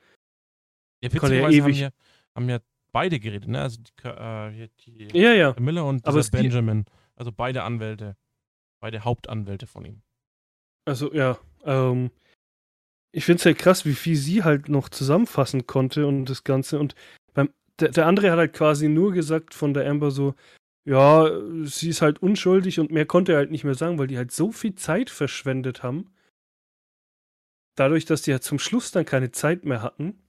Ja, 1.02 1.08
Konnte 1.10 1.36
ja 1.36 1.42
haben 1.44 1.52
ewig- 1.52 1.80
ja, 1.80 1.90
haben 2.34 2.48
ja 2.48 2.60
beide 2.92 3.18
geredet, 3.20 3.48
ne? 3.48 3.60
Also 3.60 3.80
die, 3.80 4.08
äh, 4.08 4.68
die 4.86 5.18
Ja, 5.18 5.32
ja. 5.32 5.54
Miller 5.58 5.86
und 5.86 6.06
Aber 6.06 6.22
Benjamin. 6.30 6.84
Also 7.16 7.32
beide 7.32 7.62
Anwälte. 7.62 8.16
Beide 8.80 9.04
Hauptanwälte 9.04 9.66
von 9.66 9.84
ihm. 9.84 10.02
Also 10.86 11.12
ja, 11.12 11.38
ähm, 11.64 12.10
ich 13.12 13.24
finde 13.24 13.38
es 13.38 13.44
ja 13.44 13.52
krass, 13.54 13.84
wie 13.84 13.94
viel 13.94 14.16
sie 14.16 14.42
halt 14.42 14.68
noch 14.68 14.88
zusammenfassen 14.88 15.66
konnte 15.66 16.06
und 16.06 16.26
das 16.26 16.44
Ganze. 16.44 16.78
Und 16.78 16.94
beim, 17.32 17.50
der, 17.78 17.90
der 17.90 18.06
andere 18.06 18.30
hat 18.30 18.38
halt 18.38 18.52
quasi 18.52 18.88
nur 18.88 19.12
gesagt 19.12 19.54
von 19.54 19.72
der 19.72 19.88
Amber 19.88 20.10
so, 20.10 20.34
ja, 20.84 21.30
sie 21.64 21.88
ist 21.88 22.02
halt 22.02 22.20
unschuldig 22.20 22.78
und 22.80 22.90
mehr 22.90 23.06
konnte 23.06 23.32
er 23.32 23.38
halt 23.38 23.50
nicht 23.50 23.64
mehr 23.64 23.74
sagen, 23.74 23.98
weil 23.98 24.08
die 24.08 24.18
halt 24.18 24.32
so 24.32 24.52
viel 24.52 24.74
Zeit 24.74 25.10
verschwendet 25.10 25.82
haben. 25.82 26.12
Dadurch, 27.76 28.04
dass 28.04 28.22
die 28.22 28.32
halt 28.32 28.42
zum 28.42 28.58
Schluss 28.58 28.90
dann 28.90 29.06
keine 29.06 29.30
Zeit 29.30 29.64
mehr 29.64 29.82
hatten. 29.82 30.23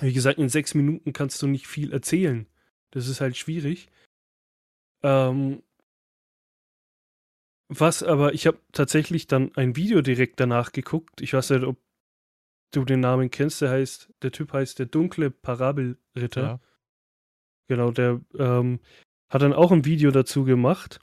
Wie 0.00 0.12
gesagt, 0.12 0.38
in 0.38 0.48
sechs 0.48 0.74
Minuten 0.74 1.12
kannst 1.12 1.40
du 1.42 1.46
nicht 1.46 1.66
viel 1.66 1.92
erzählen. 1.92 2.46
Das 2.90 3.08
ist 3.08 3.20
halt 3.20 3.36
schwierig. 3.36 3.88
Ähm, 5.02 5.62
was 7.68 8.02
aber, 8.02 8.34
ich 8.34 8.46
habe 8.46 8.58
tatsächlich 8.72 9.26
dann 9.26 9.54
ein 9.56 9.76
Video 9.76 10.00
direkt 10.02 10.40
danach 10.40 10.72
geguckt. 10.72 11.20
Ich 11.20 11.32
weiß 11.32 11.50
nicht, 11.50 11.64
ob 11.64 11.78
du 12.72 12.84
den 12.84 13.00
Namen 13.00 13.30
kennst. 13.30 13.60
Der 13.62 13.70
heißt, 13.70 14.12
der 14.22 14.32
Typ 14.32 14.52
heißt 14.52 14.78
der 14.78 14.86
dunkle 14.86 15.30
Parabelritter. 15.30 16.42
Ja. 16.42 16.60
Genau, 17.68 17.90
der 17.90 18.20
ähm, 18.38 18.80
hat 19.28 19.42
dann 19.42 19.52
auch 19.52 19.72
ein 19.72 19.84
Video 19.84 20.10
dazu 20.10 20.44
gemacht, 20.44 21.00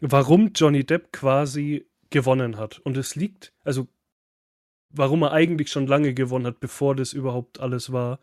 warum 0.00 0.52
Johnny 0.54 0.84
Depp 0.84 1.12
quasi 1.12 1.86
gewonnen 2.10 2.56
hat. 2.56 2.78
Und 2.78 2.96
es 2.96 3.14
liegt, 3.14 3.52
also 3.62 3.88
warum 4.92 5.22
er 5.22 5.32
eigentlich 5.32 5.70
schon 5.70 5.86
lange 5.86 6.14
gewonnen 6.14 6.46
hat, 6.46 6.60
bevor 6.60 6.94
das 6.96 7.12
überhaupt 7.12 7.60
alles 7.60 7.92
war, 7.92 8.20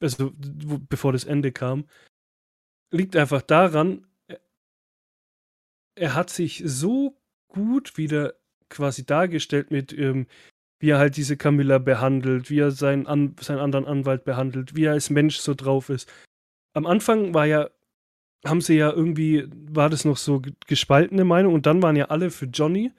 also 0.00 0.32
bevor 0.88 1.12
das 1.12 1.24
Ende 1.24 1.52
kam, 1.52 1.84
liegt 2.90 3.16
einfach 3.16 3.42
daran, 3.42 4.06
er- 4.28 4.40
er 5.96 6.14
hat 6.14 6.30
sich 6.30 6.62
so 6.64 7.16
gut 7.48 7.96
wieder 7.96 8.34
quasi 8.68 9.04
dargestellt 9.04 9.70
mit, 9.70 9.92
ähm, 9.92 10.26
wie 10.80 10.90
er 10.90 10.98
halt 10.98 11.16
diese 11.16 11.36
Camilla 11.36 11.78
behandelt, 11.78 12.50
wie 12.50 12.58
er 12.60 12.70
seinen, 12.70 13.06
An 13.06 13.36
seinen 13.40 13.60
anderen 13.60 13.86
Anwalt 13.86 14.24
behandelt, 14.24 14.74
wie 14.74 14.84
er 14.84 14.92
als 14.92 15.10
Mensch 15.10 15.36
so 15.38 15.54
drauf 15.54 15.88
ist. 15.90 16.10
Am 16.74 16.86
Anfang 16.86 17.34
war 17.34 17.46
ja, 17.46 17.70
haben 18.44 18.60
sie 18.60 18.76
ja 18.76 18.90
irgendwie, 18.90 19.46
war 19.70 19.90
das 19.90 20.04
noch 20.04 20.16
so 20.16 20.40
ge- 20.40 20.54
gespaltene 20.66 21.24
Meinung 21.24 21.54
und 21.54 21.66
dann 21.66 21.82
waren 21.82 21.96
ja 21.96 22.06
alle 22.06 22.30
für 22.30 22.46
Johnny. 22.46 22.92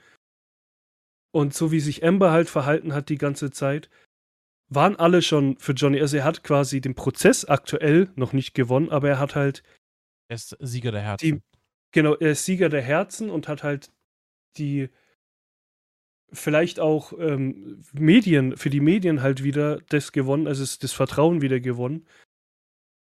Und 1.34 1.54
so 1.54 1.72
wie 1.72 1.80
sich 1.80 2.06
Amber 2.06 2.32
halt 2.32 2.48
verhalten 2.48 2.94
hat 2.94 3.10
die 3.10 3.18
ganze 3.18 3.50
Zeit, 3.50 3.90
waren 4.70 4.96
alle 4.96 5.22
schon 5.22 5.58
für 5.58 5.74
Johnny. 5.74 6.00
Also 6.00 6.18
er 6.18 6.24
hat 6.24 6.44
quasi 6.44 6.80
den 6.80 6.94
Prozess 6.94 7.44
aktuell 7.46 8.10
noch 8.16 8.34
nicht 8.34 8.54
gewonnen, 8.54 8.90
aber 8.90 9.10
er 9.10 9.20
hat 9.20 9.36
halt 9.36 9.64
Er 10.30 10.36
ist 10.36 10.56
Sieger 10.60 10.92
der 10.92 11.02
Herzen. 11.02 11.44
Genau, 11.92 12.16
er 12.16 12.32
ist 12.32 12.46
Sieger 12.46 12.70
der 12.70 12.82
Herzen 12.82 13.30
und 13.30 13.48
hat 13.48 13.64
halt 13.64 13.92
die 14.58 14.90
vielleicht 16.32 16.80
auch 16.80 17.14
ähm, 17.20 17.84
Medien, 17.94 18.58
für 18.58 18.70
die 18.70 18.80
Medien 18.80 19.22
halt 19.22 19.44
wieder 19.44 19.80
das 19.90 20.12
gewonnen, 20.12 20.48
also 20.48 20.64
das 20.64 20.92
Vertrauen 20.92 21.42
wieder 21.42 21.60
gewonnen. 21.60 22.08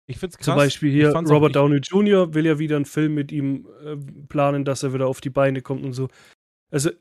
Ich 0.09 0.17
find's 0.17 0.37
krass. 0.37 0.45
Zum 0.45 0.55
Beispiel 0.55 0.91
hier 0.91 1.13
Robert 1.13 1.55
Downey 1.55 1.77
Jr. 1.77 2.33
will 2.33 2.45
ja 2.45 2.59
wieder 2.59 2.77
einen 2.77 2.85
Film 2.85 3.13
mit 3.13 3.31
ihm 3.31 3.67
äh, 3.83 3.97
planen, 4.27 4.63
dass 4.63 4.83
er 4.83 4.93
wieder 4.93 5.07
auf 5.07 5.19
die 5.19 5.29
Beine 5.29 5.61
kommt 5.61 5.83
und 5.83 5.93
so. 5.93 6.07
Also 6.71 6.91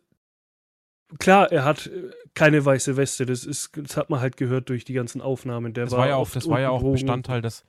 klar, 1.18 1.50
er 1.52 1.64
hat 1.64 1.86
äh, 1.86 2.10
keine 2.34 2.64
weiße 2.64 2.96
Weste, 2.96 3.26
das 3.26 3.44
ist, 3.44 3.70
das 3.76 3.96
hat 3.96 4.10
man 4.10 4.20
halt 4.20 4.36
gehört 4.36 4.68
durch 4.68 4.84
die 4.84 4.92
ganzen 4.92 5.20
Aufnahmen. 5.20 5.72
Der 5.74 5.84
Das 5.84 5.92
war, 5.94 6.08
ja 6.08 6.16
auch, 6.16 6.30
das 6.30 6.48
war 6.48 6.60
ja 6.60 6.70
auch 6.70 6.82
Bestandteil 6.82 7.42
des, 7.42 7.64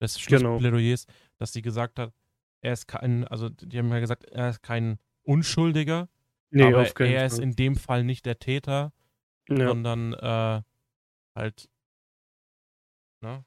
des 0.00 0.14
Genau. 0.26 0.58
Schlussplädoyers, 0.58 1.06
dass 1.38 1.52
sie 1.52 1.62
gesagt 1.62 1.98
hat, 1.98 2.12
er 2.60 2.72
ist 2.72 2.86
kein, 2.86 3.26
also 3.26 3.48
die 3.48 3.78
haben 3.78 3.88
ja 3.88 4.00
gesagt, 4.00 4.24
er 4.24 4.50
ist 4.50 4.62
kein 4.62 4.98
Unschuldiger, 5.24 6.08
Nee, 6.50 6.64
aber 6.64 6.82
auf 6.82 6.94
keinen 6.94 7.12
er 7.12 7.26
ist 7.26 7.36
Fall. 7.36 7.44
in 7.44 7.56
dem 7.56 7.76
Fall 7.76 8.04
nicht 8.04 8.26
der 8.26 8.38
Täter, 8.38 8.92
ja. 9.48 9.68
sondern 9.68 10.12
äh, 10.12 10.62
halt 11.34 11.70
ne, 13.22 13.44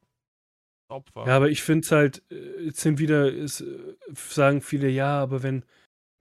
Opfer. 0.87 1.25
Ja, 1.27 1.35
aber 1.35 1.49
ich 1.49 1.63
finde 1.63 1.85
es 1.85 1.91
halt, 1.91 2.23
äh, 2.31 2.65
jetzt 2.65 2.81
sind 2.81 2.99
wieder, 2.99 3.31
es, 3.33 3.61
äh, 3.61 3.95
sagen 4.13 4.61
viele, 4.61 4.89
ja, 4.89 5.19
aber 5.19 5.43
wenn, 5.43 5.65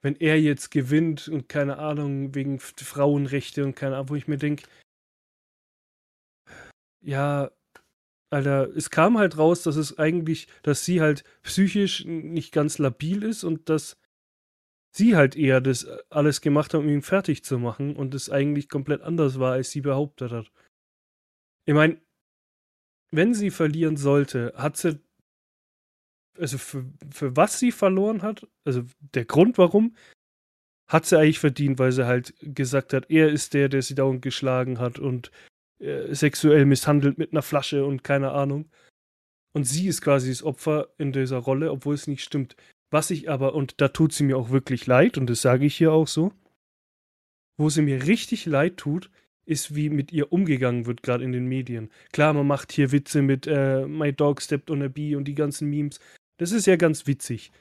wenn 0.04 0.16
er 0.16 0.38
jetzt 0.38 0.70
gewinnt 0.70 1.28
und 1.28 1.49
keine 1.49 1.78
Ahnung, 1.78 2.34
wegen 2.34 2.61
Frauenrechte 2.61 3.64
und 3.64 3.75
keine 3.75 3.96
Ahnung, 3.96 4.11
wo 4.11 4.14
ich 4.16 4.28
mir 4.28 4.37
denke, 4.37 4.66
ja, 7.00 7.50
Alter, 8.30 8.68
es 8.76 8.90
kam 8.90 9.16
halt 9.16 9.38
raus, 9.38 9.62
dass 9.62 9.76
es 9.76 9.96
eigentlich, 9.96 10.46
dass 10.62 10.84
sie 10.84 11.00
halt 11.00 11.25
psychisch 11.42 12.04
nicht 12.04 12.52
ganz 12.52 12.76
labil 12.76 13.23
ist 13.23 13.44
und 13.44 13.70
dass 13.70 13.96
sie 14.94 15.16
halt 15.16 15.37
eher 15.37 15.62
das 15.62 15.87
alles 16.11 16.42
gemacht 16.42 16.75
hat, 16.75 16.80
um 16.80 16.88
ihn 16.88 17.02
fertig 17.02 17.42
zu 17.42 17.58
machen 17.58 17.96
und 17.96 18.14
es 18.14 18.28
eigentlich 18.28 18.68
komplett 18.68 19.00
anders 19.00 19.38
war, 19.38 19.52
als 19.52 19.70
sie 19.70 19.80
behauptet 19.80 20.32
hat. 20.32 20.52
Ich 21.64 21.73
meine, 21.73 21.99
wenn 23.11 23.32
sie 23.32 23.50
verlieren 23.50 23.96
sollte, 23.96 24.52
hat 24.54 24.76
sie, 24.76 25.00
also 26.38 26.59
für, 26.59 26.85
für 27.11 27.37
was 27.37 27.59
sie 27.59 27.73
verloren 27.73 28.23
hat, 28.23 28.47
also 28.64 28.85
der 29.14 29.25
Grund 29.25 29.59
warum, 29.59 29.95
hat 30.87 31.07
sie 31.07 31.19
eigentlich 31.19 31.38
verdient, 31.38 31.79
weil 31.79 31.93
sie 31.93 32.07
halt 32.07 32.35
gesagt 32.41 32.93
hat, 32.93 33.11
er 33.11 33.31
ist 33.31 33.55
der, 33.55 33.69
der 33.69 33.83
sie 33.83 33.95
dauernd 33.95 34.23
geschlagen 34.23 34.79
hat 34.79 34.99
und 34.99 35.31
äh, 35.79 36.14
sexuell 36.14 36.67
misshandelt 36.67 37.19
mit 37.19 37.33
einer 37.33 37.43
Flasche 37.43 37.85
und 37.85 38.05
keine 38.05 38.33
Ahnung. 38.33 38.71
Und 39.53 39.64
sie 39.64 39.87
ist 39.87 40.03
quasi 40.03 40.29
das 40.29 40.43
Opfer 40.43 40.88
in 40.99 41.12
dieser 41.12 41.38
Rolle, 41.38 41.71
obwohl 41.71 41.95
es 41.95 42.07
nicht 42.07 42.23
stimmt. 42.23 42.57
Was 42.91 43.11
ich 43.11 43.31
aber, 43.31 43.55
und 43.55 43.81
da 43.81 43.88
tut 43.88 44.12
sie 44.12 44.25
mir 44.25 44.37
auch 44.37 44.50
wirklich 44.50 44.87
leid, 44.87 45.17
und 45.17 45.29
das 45.29 45.43
sage 45.43 45.64
ich 45.64 45.76
hier 45.76 45.93
auch 45.93 46.09
so, 46.09 46.33
wo 47.57 47.71
sie 47.71 47.83
mir 47.83 48.07
richtig 48.07 48.47
leid 48.47 48.76
tut, 48.76 49.11
ist, 49.47 49.75
wie 49.75 49.91
mit 49.91 50.12
ihr 50.12 50.33
umgegangen 50.33 50.87
wird, 50.87 51.03
gerade 51.03 51.25
in 51.25 51.33
den 51.33 51.47
Medien. 51.47 51.91
Klar, 52.12 52.33
man 52.33 52.47
macht 52.47 52.73
hier 52.73 52.93
Witze 52.93 53.23
mit 53.23 53.47
äh, 53.47 53.87
My 53.87 54.12
Dog 54.12 54.43
Stepped 54.43 54.71
on 54.71 54.83
a 54.83 54.88
Bee 54.88 55.17
und 55.17 55.25
die 55.25 55.35
ganzen 55.35 55.69
Memes. 55.69 56.00
Das 56.38 56.53
ist 56.53 56.67
ja 56.67 56.76
ganz 56.76 57.07
witzig. 57.07 57.53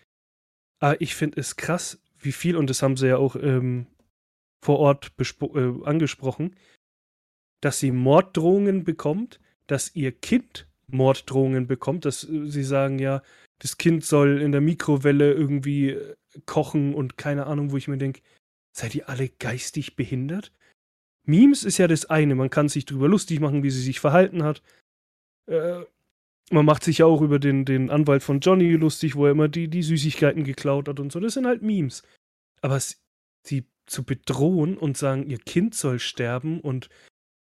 Aber 0.79 0.99
ich 1.01 1.15
finde 1.15 1.39
es 1.39 1.55
krass, 1.55 2.01
wie 2.19 2.31
viel, 2.31 2.55
und 2.57 2.69
das 2.69 2.81
haben 2.81 2.97
sie 2.97 3.07
ja 3.07 3.17
auch 3.17 3.35
ähm, 3.35 3.87
vor 4.63 4.79
Ort 4.79 5.11
äh, 5.19 5.85
angesprochen, 5.85 6.55
dass 7.61 7.79
sie 7.79 7.91
Morddrohungen 7.91 8.83
bekommt, 8.83 9.39
dass 9.67 9.95
ihr 9.95 10.11
Kind 10.11 10.67
Morddrohungen 10.87 11.67
bekommt, 11.67 12.05
dass 12.05 12.27
äh, 12.27 12.47
sie 12.47 12.63
sagen, 12.63 12.99
ja, 12.99 13.21
das 13.59 13.77
Kind 13.77 14.03
soll 14.03 14.41
in 14.41 14.51
der 14.51 14.61
Mikrowelle 14.61 15.33
irgendwie 15.33 15.91
äh, 15.91 16.15
kochen 16.45 16.93
und 16.93 17.17
keine 17.17 17.45
Ahnung, 17.45 17.71
wo 17.71 17.77
ich 17.77 17.87
mir 17.87 17.97
denke, 17.97 18.21
seid 18.75 18.95
ihr 18.95 19.07
alle 19.09 19.29
geistig 19.29 19.95
behindert? 19.95 20.51
Memes 21.25 21.63
ist 21.63 21.77
ja 21.77 21.87
das 21.87 22.05
eine, 22.05 22.35
man 22.35 22.49
kann 22.49 22.67
sich 22.67 22.85
drüber 22.85 23.07
lustig 23.07 23.39
machen, 23.39 23.63
wie 23.63 23.69
sie 23.69 23.81
sich 23.81 23.99
verhalten 23.99 24.43
hat. 24.43 24.61
Äh, 25.45 25.83
man 26.53 26.65
macht 26.65 26.83
sich 26.83 26.99
ja 26.99 27.05
auch 27.05 27.21
über 27.21 27.39
den, 27.39 27.65
den 27.65 27.89
Anwalt 27.89 28.23
von 28.23 28.39
Johnny 28.39 28.71
lustig, 28.73 29.15
wo 29.15 29.25
er 29.25 29.31
immer 29.31 29.47
die, 29.47 29.67
die 29.67 29.83
Süßigkeiten 29.83 30.43
geklaut 30.43 30.87
hat 30.87 30.99
und 30.99 31.11
so. 31.11 31.19
Das 31.19 31.33
sind 31.33 31.45
halt 31.45 31.61
Memes. 31.61 32.03
Aber 32.61 32.79
sie 32.79 33.65
zu 33.85 34.03
bedrohen 34.03 34.77
und 34.77 34.97
sagen, 34.97 35.27
ihr 35.27 35.39
Kind 35.39 35.75
soll 35.75 35.99
sterben 35.99 36.61
und 36.61 36.89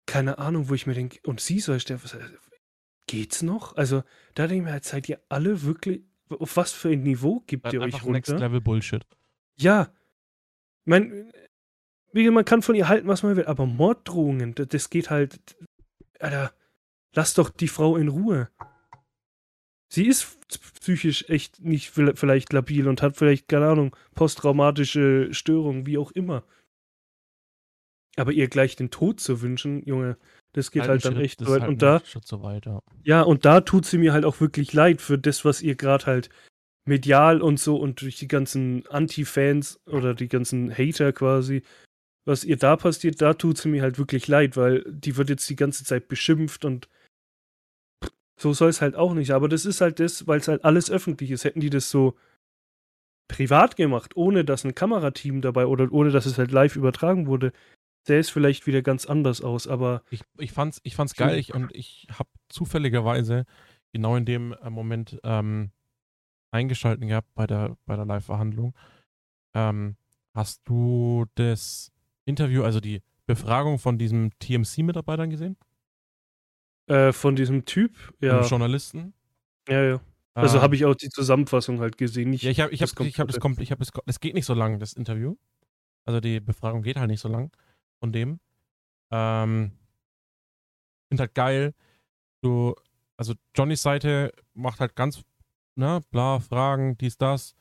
keine 0.05 0.39
Ahnung, 0.39 0.69
wo 0.69 0.73
ich 0.73 0.87
mir 0.87 0.93
denke, 0.93 1.19
und 1.25 1.41
sie 1.41 1.59
soll 1.59 1.79
sterben, 1.79 2.01
geht's 3.07 3.41
noch? 3.41 3.75
Also, 3.75 4.03
da 4.35 4.47
denke 4.47 4.55
ich 4.55 4.65
mir 4.65 4.71
halt, 4.71 4.85
seid 4.85 5.09
ihr 5.09 5.19
alle 5.29 5.63
wirklich, 5.63 6.03
auf 6.29 6.55
was 6.55 6.71
für 6.71 6.89
ein 6.89 7.03
Niveau 7.03 7.41
gibt 7.45 7.71
ihr 7.73 7.81
euch 7.81 7.95
runter? 7.95 8.11
Next 8.11 8.31
Level 8.31 8.61
Bullshit. 8.61 9.05
Ja. 9.57 9.93
Ich 10.85 10.89
meine, 10.89 11.31
man 12.13 12.45
kann 12.45 12.61
von 12.61 12.75
ihr 12.75 12.87
halten, 12.87 13.07
was 13.07 13.23
man 13.23 13.35
will, 13.35 13.45
aber 13.45 13.65
Morddrohungen, 13.65 14.55
das 14.55 14.89
geht 14.89 15.09
halt, 15.09 15.39
Alter, 16.19 16.53
lass 17.13 17.33
doch 17.33 17.49
die 17.49 17.67
Frau 17.67 17.97
in 17.97 18.07
Ruhe. 18.07 18.49
Sie 19.93 20.07
ist 20.07 20.39
psychisch 20.79 21.29
echt 21.29 21.61
nicht 21.61 21.89
vielleicht 21.89 22.53
labil 22.53 22.87
und 22.87 23.01
hat 23.01 23.17
vielleicht, 23.17 23.49
keine 23.49 23.67
Ahnung, 23.67 23.95
posttraumatische 24.15 25.33
Störungen, 25.33 25.85
wie 25.85 25.97
auch 25.97 26.11
immer. 26.11 26.43
Aber 28.15 28.31
ihr 28.31 28.47
gleich 28.47 28.77
den 28.77 28.89
Tod 28.89 29.19
zu 29.19 29.41
wünschen, 29.41 29.85
Junge, 29.85 30.17
das 30.53 30.71
geht 30.71 30.83
halt, 30.83 30.91
halt 30.91 31.05
dann 31.05 31.13
Schritt, 31.13 31.25
echt 31.25 31.41
weit. 31.41 31.61
Halt 31.61 31.69
und 31.69 31.81
da, 31.81 32.01
so 32.23 32.41
weit, 32.41 32.65
ja. 32.65 32.81
ja, 33.03 33.21
und 33.21 33.43
da 33.43 33.61
tut 33.61 33.85
sie 33.85 33.97
mir 33.97 34.13
halt 34.13 34.23
auch 34.23 34.39
wirklich 34.39 34.71
leid 34.71 35.01
für 35.01 35.17
das, 35.17 35.43
was 35.43 35.61
ihr 35.61 35.75
gerade 35.75 36.05
halt 36.05 36.29
medial 36.85 37.41
und 37.41 37.59
so 37.59 37.75
und 37.77 38.01
durch 38.01 38.15
die 38.17 38.27
ganzen 38.27 38.87
Anti-Fans 38.87 39.81
oder 39.87 40.13
die 40.13 40.29
ganzen 40.29 40.71
Hater 40.71 41.11
quasi, 41.11 41.63
was 42.25 42.45
ihr 42.45 42.57
da 42.57 42.77
passiert, 42.77 43.21
da 43.21 43.33
tut 43.33 43.57
sie 43.57 43.69
mir 43.69 43.81
halt 43.81 43.97
wirklich 43.97 44.27
leid, 44.27 44.55
weil 44.55 44.85
die 44.87 45.17
wird 45.17 45.29
jetzt 45.29 45.49
die 45.49 45.55
ganze 45.57 45.83
Zeit 45.83 46.07
beschimpft 46.07 46.63
und 46.63 46.87
so 48.41 48.53
soll 48.53 48.69
es 48.69 48.81
halt 48.81 48.95
auch 48.95 49.13
nicht. 49.13 49.31
Aber 49.31 49.47
das 49.47 49.65
ist 49.65 49.81
halt 49.81 49.99
das, 49.99 50.27
weil 50.27 50.39
es 50.39 50.47
halt 50.47 50.65
alles 50.65 50.89
öffentlich 50.89 51.31
ist. 51.31 51.43
Hätten 51.43 51.59
die 51.59 51.69
das 51.69 51.89
so 51.89 52.15
privat 53.27 53.75
gemacht, 53.75 54.15
ohne 54.15 54.43
dass 54.43 54.65
ein 54.65 54.75
Kamerateam 54.75 55.41
dabei 55.41 55.65
oder 55.65 55.91
ohne 55.91 56.11
dass 56.11 56.25
es 56.25 56.37
halt 56.37 56.51
live 56.51 56.75
übertragen 56.75 57.27
wurde, 57.27 57.53
sähe 58.05 58.19
es 58.19 58.29
vielleicht 58.29 58.67
wieder 58.67 58.81
ganz 58.81 59.05
anders 59.05 59.41
aus. 59.41 59.67
Aber 59.67 60.03
ich, 60.09 60.21
ich 60.37 60.51
fand's, 60.51 60.81
ich 60.83 60.95
fand's 60.95 61.15
geil 61.15 61.37
ich, 61.37 61.53
und 61.53 61.73
ich 61.73 62.07
habe 62.11 62.29
zufälligerweise 62.49 63.45
genau 63.93 64.15
in 64.15 64.25
dem 64.25 64.53
äh, 64.53 64.69
Moment 64.69 65.19
ähm, 65.23 65.71
eingeschalten 66.51 67.07
gehabt 67.07 67.33
bei 67.35 67.47
der, 67.47 67.77
bei 67.85 67.95
der 67.95 68.05
Live-Verhandlung. 68.05 68.75
Ähm, 69.53 69.95
hast 70.33 70.61
du 70.65 71.25
das 71.35 71.91
Interview, 72.25 72.63
also 72.63 72.79
die 72.79 73.01
Befragung 73.27 73.79
von 73.79 73.97
diesem 73.97 74.31
TMC-Mitarbeitern 74.39 75.29
gesehen? 75.29 75.57
Äh, 76.91 77.13
von 77.13 77.35
diesem 77.35 77.63
Typ, 77.65 77.95
ja. 78.19 78.39
Von 78.39 78.49
Journalisten. 78.49 79.13
Ja, 79.69 79.81
ja. 79.81 80.01
Also 80.33 80.57
ähm, 80.57 80.63
habe 80.63 80.75
ich 80.75 80.85
auch 80.85 80.95
die 80.95 81.09
Zusammenfassung 81.09 81.79
halt 81.79 81.97
gesehen. 81.97 82.31
Nicht 82.31 82.43
ja, 82.43 82.51
ich 82.51 82.59
habe 82.61 82.73
ich 82.73 82.81
hab, 82.81 82.99
ich 82.99 83.19
hab 83.19 83.27
das 83.27 83.39
kommt, 83.39 83.59
ich 83.61 83.71
habe 83.71 83.81
es 83.81 83.91
es 84.05 84.19
geht 84.19 84.33
nicht 84.33 84.45
so 84.45 84.53
lang 84.53 84.79
das 84.79 84.93
Interview. 84.93 85.35
Also 86.05 86.19
die 86.19 86.39
Befragung 86.39 86.81
geht 86.81 86.97
halt 86.97 87.09
nicht 87.09 87.21
so 87.21 87.29
lang 87.29 87.55
von 87.99 88.11
dem. 88.11 88.39
Ähm 89.11 89.71
finde 91.07 91.21
halt 91.21 91.35
geil. 91.35 91.73
Du 92.41 92.75
also 93.17 93.35
Johnnys 93.55 93.81
Seite 93.81 94.33
macht 94.53 94.79
halt 94.79 94.95
ganz 94.95 95.21
ne, 95.75 96.01
bla 96.11 96.39
Fragen, 96.39 96.97
dies 96.97 97.17
das. 97.17 97.55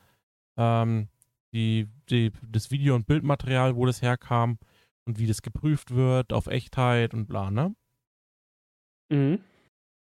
Ähm 0.56 1.08
die, 1.52 1.88
die, 2.08 2.32
das 2.42 2.70
Video- 2.70 2.94
und 2.94 3.06
Bildmaterial, 3.06 3.76
wo 3.76 3.86
das 3.86 4.02
herkam 4.02 4.58
und 5.04 5.18
wie 5.18 5.26
das 5.26 5.42
geprüft 5.42 5.94
wird 5.94 6.32
auf 6.32 6.46
Echtheit 6.46 7.14
und 7.14 7.26
bla, 7.26 7.50
ne? 7.50 7.74
Mhm. 9.10 9.40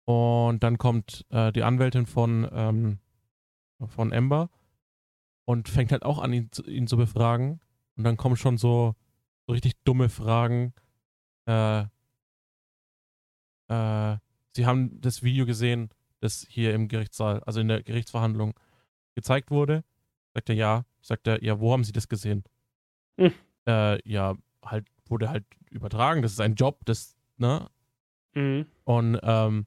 Und 0.05 0.62
dann 0.62 0.78
kommt 0.78 1.24
äh, 1.31 1.52
die 1.52 1.62
Anwältin 1.62 2.07
von, 2.07 2.48
ähm, 2.52 2.98
von 3.87 4.12
Amber 4.12 4.50
und 5.44 5.68
fängt 5.68 5.92
halt 5.92 6.05
auch 6.05 6.18
an, 6.18 6.33
ihn, 6.33 6.50
ihn 6.66 6.87
zu 6.87 6.96
befragen. 6.96 7.61
Und 7.96 8.05
dann 8.05 8.16
kommen 8.16 8.37
schon 8.37 8.59
so, 8.59 8.94
so 9.46 9.52
richtig 9.52 9.74
dumme 9.85 10.09
Fragen. 10.09 10.72
Äh, 11.46 11.83
äh, 13.68 14.18
sie 14.55 14.66
haben 14.66 15.00
das 15.00 15.22
Video 15.22 15.46
gesehen, 15.46 15.90
das 16.20 16.46
hier 16.48 16.74
im 16.74 16.88
Gerichtssaal, 16.88 17.42
also 17.44 17.61
in 17.61 17.68
der 17.68 17.83
Gerichtsverhandlung 17.83 18.55
gezeigt 19.14 19.50
wurde. 19.50 19.85
Sagt 20.35 20.48
er 20.48 20.55
ja. 20.55 20.85
Sagt 21.00 21.26
er, 21.26 21.42
ja, 21.42 21.59
wo 21.59 21.72
haben 21.72 21.85
Sie 21.85 21.92
das 21.92 22.09
gesehen? 22.09 22.44
Hm. 23.18 23.33
Äh, 23.66 24.09
ja, 24.09 24.37
halt, 24.64 24.87
wurde 25.07 25.28
halt 25.28 25.44
übertragen. 25.70 26.22
Das 26.22 26.33
ist 26.33 26.40
ein 26.40 26.55
Job, 26.55 26.81
das, 26.85 27.16
ne? 27.38 27.68
Mhm. 28.34 28.66
Und 28.84 29.18
ähm, 29.22 29.66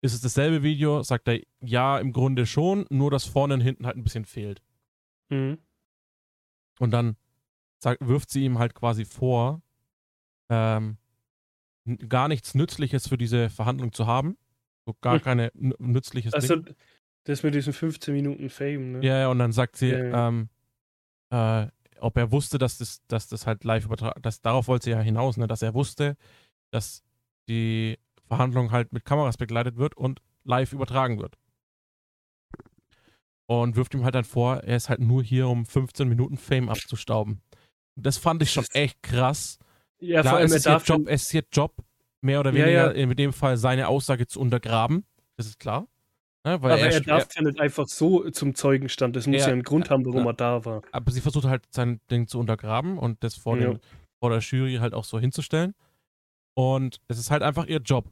ist 0.00 0.14
es 0.14 0.20
dasselbe 0.20 0.62
Video? 0.62 1.02
Sagt 1.02 1.28
er, 1.28 1.40
ja, 1.60 1.98
im 1.98 2.12
Grunde 2.12 2.46
schon, 2.46 2.86
nur 2.90 3.10
dass 3.10 3.24
vorne 3.24 3.54
und 3.54 3.60
hinten 3.60 3.86
halt 3.86 3.96
ein 3.96 4.04
bisschen 4.04 4.24
fehlt. 4.24 4.62
Mhm. 5.28 5.58
Und 6.78 6.90
dann 6.90 7.16
sagt, 7.78 8.06
wirft 8.06 8.30
sie 8.30 8.44
ihm 8.44 8.58
halt 8.58 8.74
quasi 8.74 9.04
vor, 9.04 9.62
ähm, 10.50 10.98
gar 12.08 12.28
nichts 12.28 12.54
Nützliches 12.54 13.08
für 13.08 13.18
diese 13.18 13.50
Verhandlung 13.50 13.92
zu 13.92 14.06
haben. 14.06 14.36
So 14.86 14.94
gar 15.00 15.14
mhm. 15.14 15.22
keine 15.22 15.52
nützliches 15.54 16.34
also, 16.34 16.56
Ding. 16.56 16.74
Das 17.24 17.44
mit 17.44 17.54
diesen 17.54 17.72
15 17.72 18.14
Minuten 18.14 18.50
Fame, 18.50 18.92
ne? 18.92 19.06
Ja, 19.06 19.20
ja, 19.20 19.28
und 19.28 19.38
dann 19.38 19.52
sagt 19.52 19.76
sie, 19.76 19.90
ja, 19.90 20.04
ja. 20.04 20.28
Ähm, 20.28 20.48
äh, 21.30 21.68
ob 22.00 22.16
er 22.16 22.32
wusste, 22.32 22.58
dass 22.58 22.78
das, 22.78 23.00
dass 23.06 23.28
das 23.28 23.46
halt 23.46 23.62
live 23.62 23.84
übertragen, 23.84 24.20
dass 24.22 24.40
darauf 24.40 24.66
wollte 24.66 24.84
sie 24.84 24.90
ja 24.90 25.00
hinaus, 25.00 25.36
ne, 25.36 25.46
dass 25.46 25.62
er 25.62 25.72
wusste, 25.72 26.16
dass 26.72 27.04
die 27.48 27.98
Verhandlung 28.26 28.70
halt 28.70 28.92
mit 28.92 29.04
Kameras 29.04 29.36
begleitet 29.36 29.76
wird 29.76 29.96
und 29.96 30.20
live 30.44 30.72
übertragen 30.72 31.18
wird. 31.18 31.36
Und 33.46 33.76
wirft 33.76 33.94
ihm 33.94 34.04
halt 34.04 34.14
dann 34.14 34.24
vor, 34.24 34.58
er 34.58 34.76
ist 34.76 34.88
halt 34.88 35.00
nur 35.00 35.22
hier, 35.22 35.48
um 35.48 35.66
15 35.66 36.08
Minuten 36.08 36.36
Fame 36.36 36.68
abzustauben. 36.68 37.42
Das 37.96 38.16
fand 38.16 38.42
ich 38.42 38.50
schon 38.50 38.64
echt 38.72 39.02
krass. 39.02 39.58
Ja, 39.98 40.22
Klar, 40.22 40.32
vor 40.32 40.38
allem 40.38 40.46
es 40.46 40.54
ist, 40.54 40.66
ihr 40.66 40.82
Job, 40.84 41.02
es 41.06 41.22
ist 41.22 41.34
ihr 41.34 41.44
Job, 41.52 41.74
mehr 42.22 42.40
oder 42.40 42.54
weniger 42.54 42.70
ja, 42.70 42.86
ja. 42.86 42.90
in 42.92 43.14
dem 43.14 43.32
Fall 43.32 43.56
seine 43.56 43.88
Aussage 43.88 44.26
zu 44.26 44.40
untergraben. 44.40 45.04
Das 45.36 45.46
ist 45.46 45.58
klar. 45.58 45.86
Ja, 46.44 46.54
aber 46.54 46.76
er, 46.76 46.92
er 46.92 47.00
darf 47.00 47.28
ja 47.36 47.42
nicht 47.42 47.60
einfach 47.60 47.86
so 47.86 48.28
zum 48.30 48.54
Zeugenstand. 48.54 49.14
Das 49.14 49.26
muss 49.26 49.40
ja, 49.40 49.46
ja 49.48 49.52
einen 49.52 49.62
Grund 49.62 49.90
haben, 49.90 50.04
warum 50.04 50.26
er 50.26 50.32
da 50.32 50.64
war. 50.64 50.82
Aber 50.90 51.10
sie 51.12 51.20
versucht 51.20 51.44
halt 51.44 51.62
sein 51.70 52.00
Ding 52.10 52.26
zu 52.26 52.38
untergraben 52.38 52.98
und 52.98 53.22
das 53.22 53.36
vor, 53.36 53.56
den, 53.56 53.78
vor 54.18 54.30
der 54.30 54.40
Jury 54.40 54.76
halt 54.80 54.94
auch 54.94 55.04
so 55.04 55.20
hinzustellen. 55.20 55.74
Und 56.54 57.00
es 57.08 57.18
ist 57.18 57.30
halt 57.30 57.42
einfach 57.42 57.66
ihr 57.66 57.78
Job. 57.78 58.10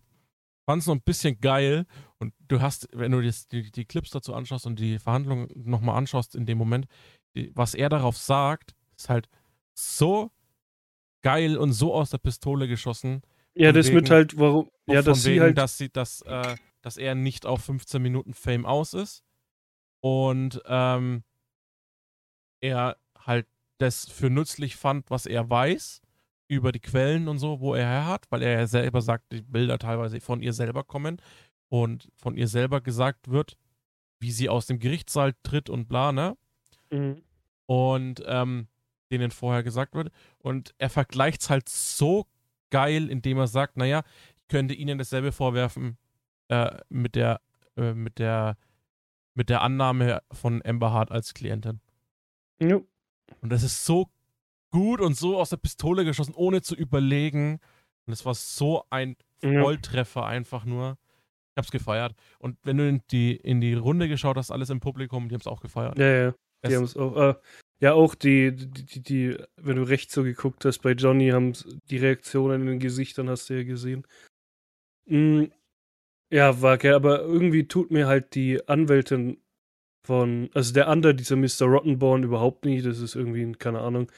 Fand 0.67 0.83
es 0.83 0.87
noch 0.87 0.95
ein 0.95 1.03
bisschen 1.03 1.41
geil. 1.41 1.87
Und 2.19 2.35
du 2.49 2.61
hast, 2.61 2.89
wenn 2.93 3.13
du 3.13 3.21
das, 3.21 3.49
die, 3.49 3.71
die 3.71 3.85
Clips 3.85 4.11
dazu 4.11 4.35
anschaust 4.35 4.67
und 4.67 4.79
die 4.79 4.99
Verhandlungen 4.99 5.49
nochmal 5.55 5.97
anschaust 5.97 6.35
in 6.35 6.47
dem 6.47 6.59
Moment, 6.59 6.87
die, 7.35 7.51
was 7.55 7.75
er 7.75 7.89
darauf 7.89 8.17
sagt, 8.17 8.75
ist 8.97 9.09
halt 9.09 9.29
so 9.75 10.31
geil 11.23 11.57
und 11.57 11.73
so 11.73 11.95
aus 11.95 12.11
der 12.11 12.19
Pistole 12.19 12.69
geschossen. 12.69 13.23
Ja, 13.55 13.73
das 13.73 13.87
wegen, 13.87 13.97
mit 13.97 14.11
halt, 14.11 14.39
warum, 14.39 14.71
ja, 14.87 15.03
dass 15.03 15.25
wegen, 15.25 15.35
sie 15.35 15.41
halt. 15.41 15.59
Dass, 15.59 15.79
sie, 15.79 15.91
dass, 15.91 16.23
äh, 16.23 16.57
dass 16.83 16.97
er 16.97 17.15
nicht 17.15 17.47
auf 17.47 17.65
15 17.65 18.01
Minuten 18.01 18.35
Fame 18.35 18.65
aus 18.65 18.95
ist. 18.95 19.25
Und 20.03 20.63
ähm, 20.67 21.25
er 22.61 22.97
halt 23.19 23.47
das 23.79 24.09
für 24.09 24.31
nützlich 24.31 24.77
fand, 24.77 25.11
was 25.11 25.27
er 25.27 25.49
weiß 25.49 26.03
über 26.51 26.73
die 26.73 26.81
Quellen 26.81 27.29
und 27.29 27.39
so, 27.39 27.61
wo 27.61 27.75
er 27.75 27.87
her 27.87 28.07
hat, 28.07 28.27
weil 28.31 28.43
er 28.43 28.59
ja 28.59 28.67
selber 28.67 29.01
sagt, 29.01 29.33
die 29.33 29.41
Bilder 29.41 29.79
teilweise 29.79 30.21
von 30.21 30.43
ihr 30.43 30.53
selber 30.53 30.83
kommen 30.83 31.23
und 31.69 32.11
von 32.17 32.37
ihr 32.37 32.49
selber 32.49 32.81
gesagt 32.81 33.31
wird, 33.31 33.57
wie 34.19 34.33
sie 34.33 34.49
aus 34.49 34.67
dem 34.67 34.81
Gerichtssaal 34.81 35.35
tritt 35.45 35.71
und 35.71 35.87
bla, 35.89 36.11
ne? 36.11 36.37
Mhm. 36.91 37.23
Und 37.67 38.23
ähm, 38.27 38.67
denen 39.13 39.31
vorher 39.31 39.63
gesagt 39.63 39.95
wird. 39.95 40.11
Und 40.39 40.75
er 40.79 40.91
vergleicht 40.91 41.43
es 41.43 41.51
halt 41.51 41.69
so 41.69 42.27
geil, 42.71 43.09
indem 43.09 43.39
er 43.39 43.47
sagt, 43.47 43.77
naja, 43.77 44.03
ich 44.35 44.49
könnte 44.49 44.75
ihnen 44.75 44.99
dasselbe 44.99 45.31
vorwerfen 45.31 45.99
äh, 46.49 46.79
mit 46.89 47.15
der, 47.15 47.41
äh, 47.77 47.95
mit 47.95 48.19
der, 48.19 48.57
mit 49.35 49.51
der 49.51 49.63
Annahme 49.63 50.21
von 50.33 50.63
Amber 50.65 50.93
Hart 50.93 51.13
als 51.13 51.33
Klientin. 51.33 51.81
Ja. 52.61 52.81
Und 53.41 53.53
das 53.53 53.63
ist 53.63 53.85
so 53.85 54.11
gut 54.71 55.01
und 55.01 55.17
so 55.17 55.39
aus 55.39 55.51
der 55.51 55.57
Pistole 55.57 56.05
geschossen, 56.05 56.35
ohne 56.35 56.63
zu 56.63 56.75
überlegen. 56.75 57.61
Und 58.07 58.13
es 58.13 58.25
war 58.25 58.35
so 58.35 58.85
ein 58.91 59.17
Volltreffer 59.63 60.27
einfach 60.27 60.65
nur. 60.65 60.99
Ich 61.55 61.57
hab's 61.59 61.71
gefeiert. 61.71 62.15
Und 62.39 62.59
wenn 62.63 62.77
du 62.79 62.89
in 62.89 63.03
die, 63.11 63.37
in 63.37 63.61
die 63.61 63.75
Runde 63.75 64.09
geschaut 64.09 64.37
hast, 64.37 64.51
alles 64.51 64.71
im 64.71 64.81
Publikum, 64.81 65.29
die 65.29 65.35
haben 65.35 65.41
es 65.41 65.47
auch 65.47 65.61
gefeiert. 65.61 65.99
Ja, 65.99 66.07
ja. 66.07 66.35
Die 66.67 66.77
haben 66.77 66.85
es 66.85 66.97
auch. 66.97 67.17
Äh, 67.17 67.35
Ja, 67.81 67.95
auch 67.95 68.15
die, 68.15 68.55
die, 68.55 68.85
die, 68.85 69.03
die, 69.03 69.37
wenn 69.57 69.77
du 69.77 69.83
rechts 69.83 70.13
so 70.15 70.23
geguckt 70.23 70.65
hast, 70.65 70.81
bei 70.81 70.93
Johnny 70.93 71.31
haben 71.31 71.55
die 71.89 71.97
Reaktionen 71.97 72.63
in 72.63 72.67
den 72.67 72.79
Gesichtern 72.79 73.31
hast 73.31 73.49
du 73.49 73.55
ja 73.55 73.65
gesehen. 73.65 74.07
Mm, 75.07 75.45
ja, 76.31 76.61
war 76.61 76.79
geil, 76.79 76.95
aber 76.95 77.21
irgendwie 77.21 77.67
tut 77.67 77.91
mir 77.91 78.07
halt 78.07 78.35
die 78.35 78.69
Anwältin 78.69 79.39
von, 80.07 80.51
also 80.55 80.73
der 80.75 80.89
andere, 80.89 81.15
dieser 81.15 81.37
Mr. 81.37 81.67
Rottenborn 81.67 82.23
überhaupt 82.23 82.65
nicht, 82.65 82.85
das 82.87 83.01
ist 83.01 83.17
irgendwie, 83.17 83.51
keine 83.53 83.81
Ahnung. 83.81 84.11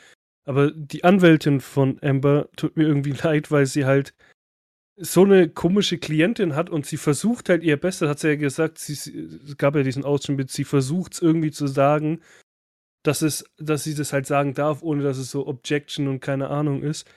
Aber 0.45 0.71
die 0.73 1.05
Anwältin 1.05 1.61
von 1.61 1.99
Amber 2.03 2.49
tut 2.57 2.77
mir 2.77 2.85
irgendwie 2.85 3.13
leid, 3.23 3.51
weil 3.51 3.67
sie 3.67 3.85
halt 3.85 4.15
so 4.97 5.25
eine 5.25 5.49
komische 5.49 5.99
Klientin 5.99 6.55
hat 6.55 6.71
und 6.71 6.87
sie 6.87 6.99
versucht 6.99 7.49
halt 7.49 7.63
ihr 7.63 7.79
Bestes, 7.79 8.09
hat 8.09 8.19
sie 8.19 8.29
ja 8.29 8.37
gesagt, 8.37 8.79
sie, 8.79 8.93
es 8.93 9.57
gab 9.57 9.75
ja 9.75 9.83
diesen 9.83 10.05
Ausschnitt, 10.05 10.51
sie 10.51 10.65
versucht 10.65 11.15
es 11.15 11.23
irgendwie 11.23 11.51
zu 11.51 11.67
sagen, 11.67 12.21
dass 13.03 13.23
es, 13.23 13.45
dass 13.59 13.85
sie 13.85 13.95
das 13.95 14.13
halt 14.13 14.27
sagen 14.27 14.55
darf, 14.55 14.83
ohne 14.83 15.03
dass 15.03 15.19
es 15.19 15.31
so 15.31 15.47
Objection 15.47 16.09
und 16.09 16.21
keine 16.21 16.49
Ahnung 16.49 16.83
ist. 16.83 17.09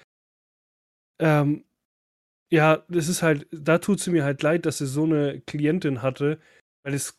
Ähm, 1.20 1.66
ja, 2.52 2.84
das 2.90 3.08
ist 3.08 3.22
halt, 3.22 3.48
da 3.52 3.78
tut 3.80 4.00
sie 4.00 4.12
mir 4.12 4.24
halt 4.24 4.42
leid, 4.42 4.66
dass 4.66 4.78
sie 4.78 4.88
so 4.88 5.04
eine 5.04 5.42
Klientin 5.42 6.02
hatte, 6.02 6.40
weil 6.84 6.94
es 6.94 7.18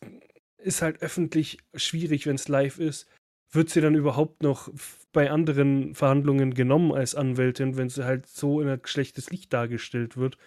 ist 0.57 0.81
halt 0.81 1.01
öffentlich 1.01 1.59
schwierig, 1.75 2.25
wenn 2.25 2.35
es 2.35 2.47
live 2.47 2.79
ist. 2.79 3.07
Wird 3.51 3.69
sie 3.69 3.81
dann 3.81 3.95
überhaupt 3.95 4.43
noch 4.43 4.69
bei 5.13 5.31
anderen 5.31 5.95
Verhandlungen 5.95 6.53
genommen 6.53 6.91
als 6.91 7.15
Anwältin, 7.15 7.77
wenn 7.77 7.89
sie 7.89 8.05
halt 8.05 8.27
so 8.27 8.61
in 8.61 8.67
ein 8.67 8.81
schlechtes 8.83 9.29
Licht 9.29 9.53
dargestellt 9.53 10.17
wird? 10.17 10.37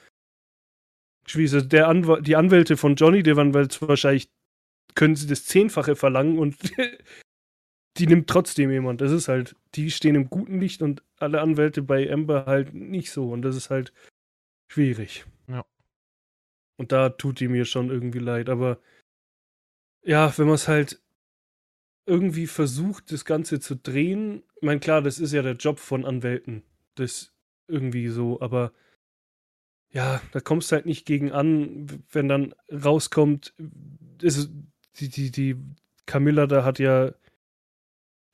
Schwierig. 1.27 1.69
Der 1.69 1.89
Anw 1.89 2.21
die 2.21 2.37
Anwälte 2.37 2.77
von 2.77 2.97
Johnny, 2.97 3.23
die 3.23 3.37
waren 3.37 3.55
wahrscheinlich, 3.55 4.31
können 4.95 5.17
sie 5.17 5.27
das 5.27 5.45
Zehnfache 5.45 5.97
verlangen 5.97 6.39
und 6.39 6.57
die 7.99 8.07
nimmt 8.07 8.29
trotzdem 8.29 8.71
jemand. 8.71 9.01
Das 9.01 9.13
ist 9.13 9.29
halt, 9.29 9.57
die 9.75 9.91
stehen 9.91 10.15
im 10.15 10.31
guten 10.31 10.61
Licht 10.61 10.83
und 10.83 11.03
alle 11.17 11.41
Anwälte 11.41 11.83
bei 11.83 12.11
Amber 12.11 12.47
halt 12.47 12.75
nicht 12.75 13.11
so. 13.11 13.31
Und 13.31 13.43
das 13.43 13.57
ist 13.57 13.71
halt 13.71 13.93
schwierig. 14.71 15.25
Ja. 15.49 15.65
Und 16.77 16.93
da 16.93 17.11
tut 17.11 17.41
die 17.41 17.49
mir 17.49 17.65
schon 17.65 17.91
irgendwie 17.91 18.21
leid. 18.21 18.49
Aber 18.49 18.79
ja, 20.03 20.37
wenn 20.39 20.47
man 20.47 20.55
es 20.55 20.69
halt 20.69 21.01
irgendwie 22.11 22.49
versucht, 22.49 23.12
das 23.12 23.25
Ganze 23.25 23.61
zu 23.61 23.77
drehen, 23.77 24.42
ich 24.57 24.62
meine, 24.62 24.81
klar, 24.81 25.01
das 25.01 25.20
ist 25.20 25.33
ja 25.33 25.42
der 25.42 25.55
Job 25.55 25.79
von 25.79 26.05
Anwälten. 26.05 26.64
Das 26.96 27.33
irgendwie 27.68 28.09
so, 28.09 28.40
aber 28.40 28.73
ja, 29.92 30.20
da 30.33 30.40
kommst 30.40 30.70
du 30.70 30.77
halt 30.77 30.87
nicht 30.87 31.07
gegen 31.07 31.31
an, 31.31 32.03
wenn 32.11 32.29
dann 32.29 32.55
rauskommt, 32.70 33.55
ist, 34.20 34.51
die, 34.96 35.09
die, 35.09 35.31
die 35.31 35.57
Camilla 36.07 36.46
da 36.46 36.64
hat 36.64 36.81
ja 36.81 37.14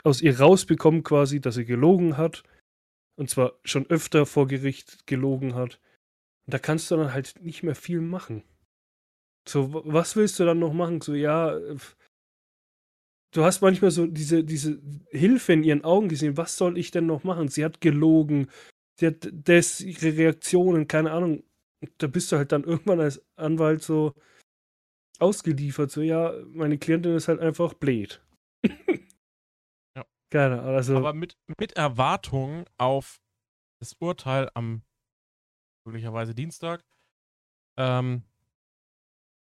aus 0.05 0.23
ihr 0.23 0.39
rausbekommen 0.39 1.03
quasi, 1.03 1.41
dass 1.41 1.57
sie 1.57 1.65
gelogen 1.65 2.17
hat. 2.17 2.45
Und 3.17 3.31
zwar 3.31 3.55
schon 3.65 3.87
öfter 3.91 4.27
vor 4.27 4.47
Gericht 4.47 5.07
gelogen 5.07 5.55
hat. 5.55 5.81
Und 6.47 6.55
da 6.55 6.59
kannst 6.59 6.91
du 6.91 6.97
dann 6.97 7.13
halt 7.13 7.35
nicht 7.43 7.63
mehr 7.63 7.75
viel 7.75 8.01
machen. 8.01 8.43
So, 9.49 9.83
was 9.85 10.17
willst 10.17 10.39
du 10.39 10.45
dann 10.45 10.59
noch 10.59 10.73
machen? 10.73 11.01
So, 11.01 11.15
ja, 11.15 11.59
du 13.37 13.45
hast 13.45 13.61
manchmal 13.61 13.91
so 13.91 14.07
diese, 14.07 14.45
diese 14.45 14.81
Hilfe 15.11 15.53
in 15.53 15.63
ihren 15.63 15.85
Augen 15.85 16.09
gesehen. 16.09 16.37
Was 16.37 16.57
soll 16.57 16.79
ich 16.79 16.91
denn 16.91 17.07
noch 17.07 17.23
machen? 17.23 17.49
Sie 17.49 17.65
hat 17.65 17.81
gelogen. 17.81 18.51
Sie 18.99 19.09
hat 19.09 19.29
das, 19.33 19.81
ihre 19.81 20.17
Reaktionen, 20.17 20.89
keine 20.89 21.13
Ahnung. 21.13 21.43
Da 21.99 22.07
bist 22.07 22.33
du 22.33 22.37
halt 22.37 22.53
dann 22.53 22.65
irgendwann 22.65 23.01
als 23.01 23.23
Anwalt 23.37 23.83
so 23.83 24.15
ausgeliefert. 25.19 25.91
So, 25.91 26.01
ja, 26.01 26.33
meine 26.49 26.79
Klientin 26.79 27.15
ist 27.15 27.29
halt 27.29 27.41
einfach 27.41 27.75
blöd. 27.75 28.23
Keine 30.31 30.61
Ahnung. 30.61 30.75
Also 30.75 30.97
Aber 30.97 31.13
mit, 31.15 31.37
mit 31.57 31.75
Erwartung 31.75 32.67
auf 32.79 33.21
das 33.81 33.95
Urteil 34.01 34.51
am 34.55 34.83
möglicherweise 35.87 36.35
Dienstag 36.35 36.85
ähm, 37.79 38.25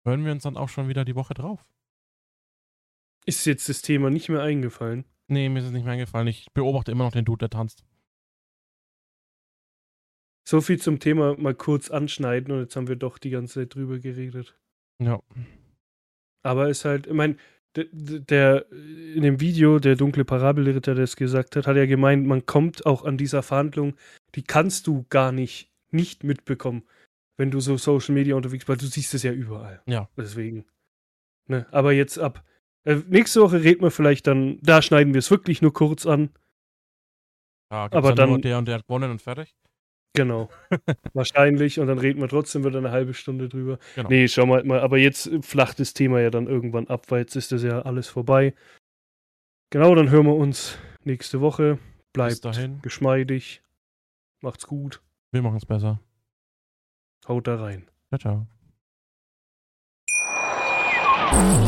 hören 0.06 0.24
wir 0.24 0.30
uns 0.30 0.44
dann 0.44 0.56
auch 0.56 0.68
schon 0.68 0.88
wieder 0.88 1.04
die 1.04 1.16
Woche 1.16 1.34
drauf. 1.34 1.66
Ist 3.28 3.44
jetzt 3.44 3.68
das 3.68 3.82
Thema 3.82 4.08
nicht 4.08 4.30
mehr 4.30 4.40
eingefallen? 4.40 5.04
Nee, 5.26 5.50
mir 5.50 5.58
ist 5.58 5.66
es 5.66 5.72
nicht 5.72 5.84
mehr 5.84 5.92
eingefallen. 5.92 6.28
Ich 6.28 6.46
beobachte 6.54 6.92
immer 6.92 7.04
noch 7.04 7.12
den 7.12 7.26
Dude, 7.26 7.40
der 7.40 7.50
tanzt. 7.50 7.84
So 10.48 10.62
viel 10.62 10.80
zum 10.80 10.98
Thema 10.98 11.36
mal 11.38 11.54
kurz 11.54 11.90
anschneiden 11.90 12.54
und 12.54 12.60
jetzt 12.60 12.74
haben 12.74 12.88
wir 12.88 12.96
doch 12.96 13.18
die 13.18 13.28
ganze 13.28 13.60
Zeit 13.60 13.74
drüber 13.74 13.98
geredet. 13.98 14.58
Ja. 14.98 15.22
Aber 16.42 16.70
ist 16.70 16.86
halt, 16.86 17.06
ich 17.06 17.12
meine, 17.12 17.36
der, 17.76 18.72
in 18.72 19.20
dem 19.20 19.40
Video, 19.40 19.78
der 19.78 19.96
dunkle 19.96 20.24
Parabelritter, 20.24 20.94
der 20.94 21.04
es 21.04 21.14
gesagt 21.14 21.54
hat, 21.54 21.66
hat 21.66 21.76
er 21.76 21.86
gemeint, 21.86 22.26
man 22.26 22.46
kommt 22.46 22.86
auch 22.86 23.04
an 23.04 23.18
dieser 23.18 23.42
Verhandlung, 23.42 23.94
die 24.36 24.42
kannst 24.42 24.86
du 24.86 25.04
gar 25.10 25.32
nicht 25.32 25.70
nicht 25.90 26.24
mitbekommen, 26.24 26.84
wenn 27.36 27.50
du 27.50 27.60
so 27.60 27.76
Social 27.76 28.14
Media 28.14 28.36
unterwegs 28.36 28.64
bist, 28.64 28.68
weil 28.70 28.76
du 28.78 28.86
siehst 28.86 29.12
es 29.12 29.22
ja 29.22 29.32
überall. 29.32 29.82
Ja. 29.84 30.08
Deswegen. 30.16 30.64
Ne? 31.46 31.66
Aber 31.70 31.92
jetzt 31.92 32.18
ab. 32.18 32.42
Äh, 32.88 33.02
nächste 33.08 33.42
Woche 33.42 33.62
reden 33.62 33.82
wir 33.82 33.90
vielleicht 33.90 34.26
dann, 34.26 34.58
da 34.62 34.80
schneiden 34.80 35.12
wir 35.12 35.18
es 35.18 35.30
wirklich 35.30 35.60
nur 35.60 35.74
kurz 35.74 36.06
an. 36.06 36.30
Ja, 37.70 37.84
aber 37.90 38.14
dann, 38.14 38.30
dann 38.30 38.40
der 38.40 38.56
und 38.56 38.66
der 38.66 38.76
hat 38.76 38.86
gewonnen 38.86 39.10
und 39.10 39.20
fertig. 39.20 39.54
Genau. 40.16 40.48
Wahrscheinlich. 41.12 41.78
Und 41.78 41.88
dann 41.88 41.98
reden 41.98 42.22
wir 42.22 42.28
trotzdem 42.28 42.64
wieder 42.64 42.78
eine 42.78 42.90
halbe 42.90 43.12
Stunde 43.12 43.50
drüber. 43.50 43.78
Genau. 43.94 44.08
Nee, 44.08 44.26
schau 44.26 44.46
mal, 44.46 44.64
mal. 44.64 44.80
Aber 44.80 44.96
jetzt 44.96 45.30
flacht 45.42 45.80
das 45.80 45.92
Thema 45.92 46.20
ja 46.20 46.30
dann 46.30 46.46
irgendwann 46.46 46.86
ab, 46.86 47.10
weil 47.10 47.20
jetzt 47.20 47.36
ist 47.36 47.52
das 47.52 47.62
ja 47.62 47.82
alles 47.82 48.08
vorbei. 48.08 48.54
Genau, 49.68 49.94
dann 49.94 50.08
hören 50.08 50.24
wir 50.24 50.34
uns 50.34 50.78
nächste 51.04 51.42
Woche. 51.42 51.78
Bleibt 52.14 52.40
geschmeidig. 52.80 53.62
Macht's 54.40 54.66
gut. 54.66 55.02
Wir 55.30 55.42
machen's 55.42 55.66
besser. 55.66 56.00
Haut 57.28 57.46
da 57.46 57.56
rein. 57.56 57.86
Ciao, 58.08 58.46
ciao. 61.30 61.67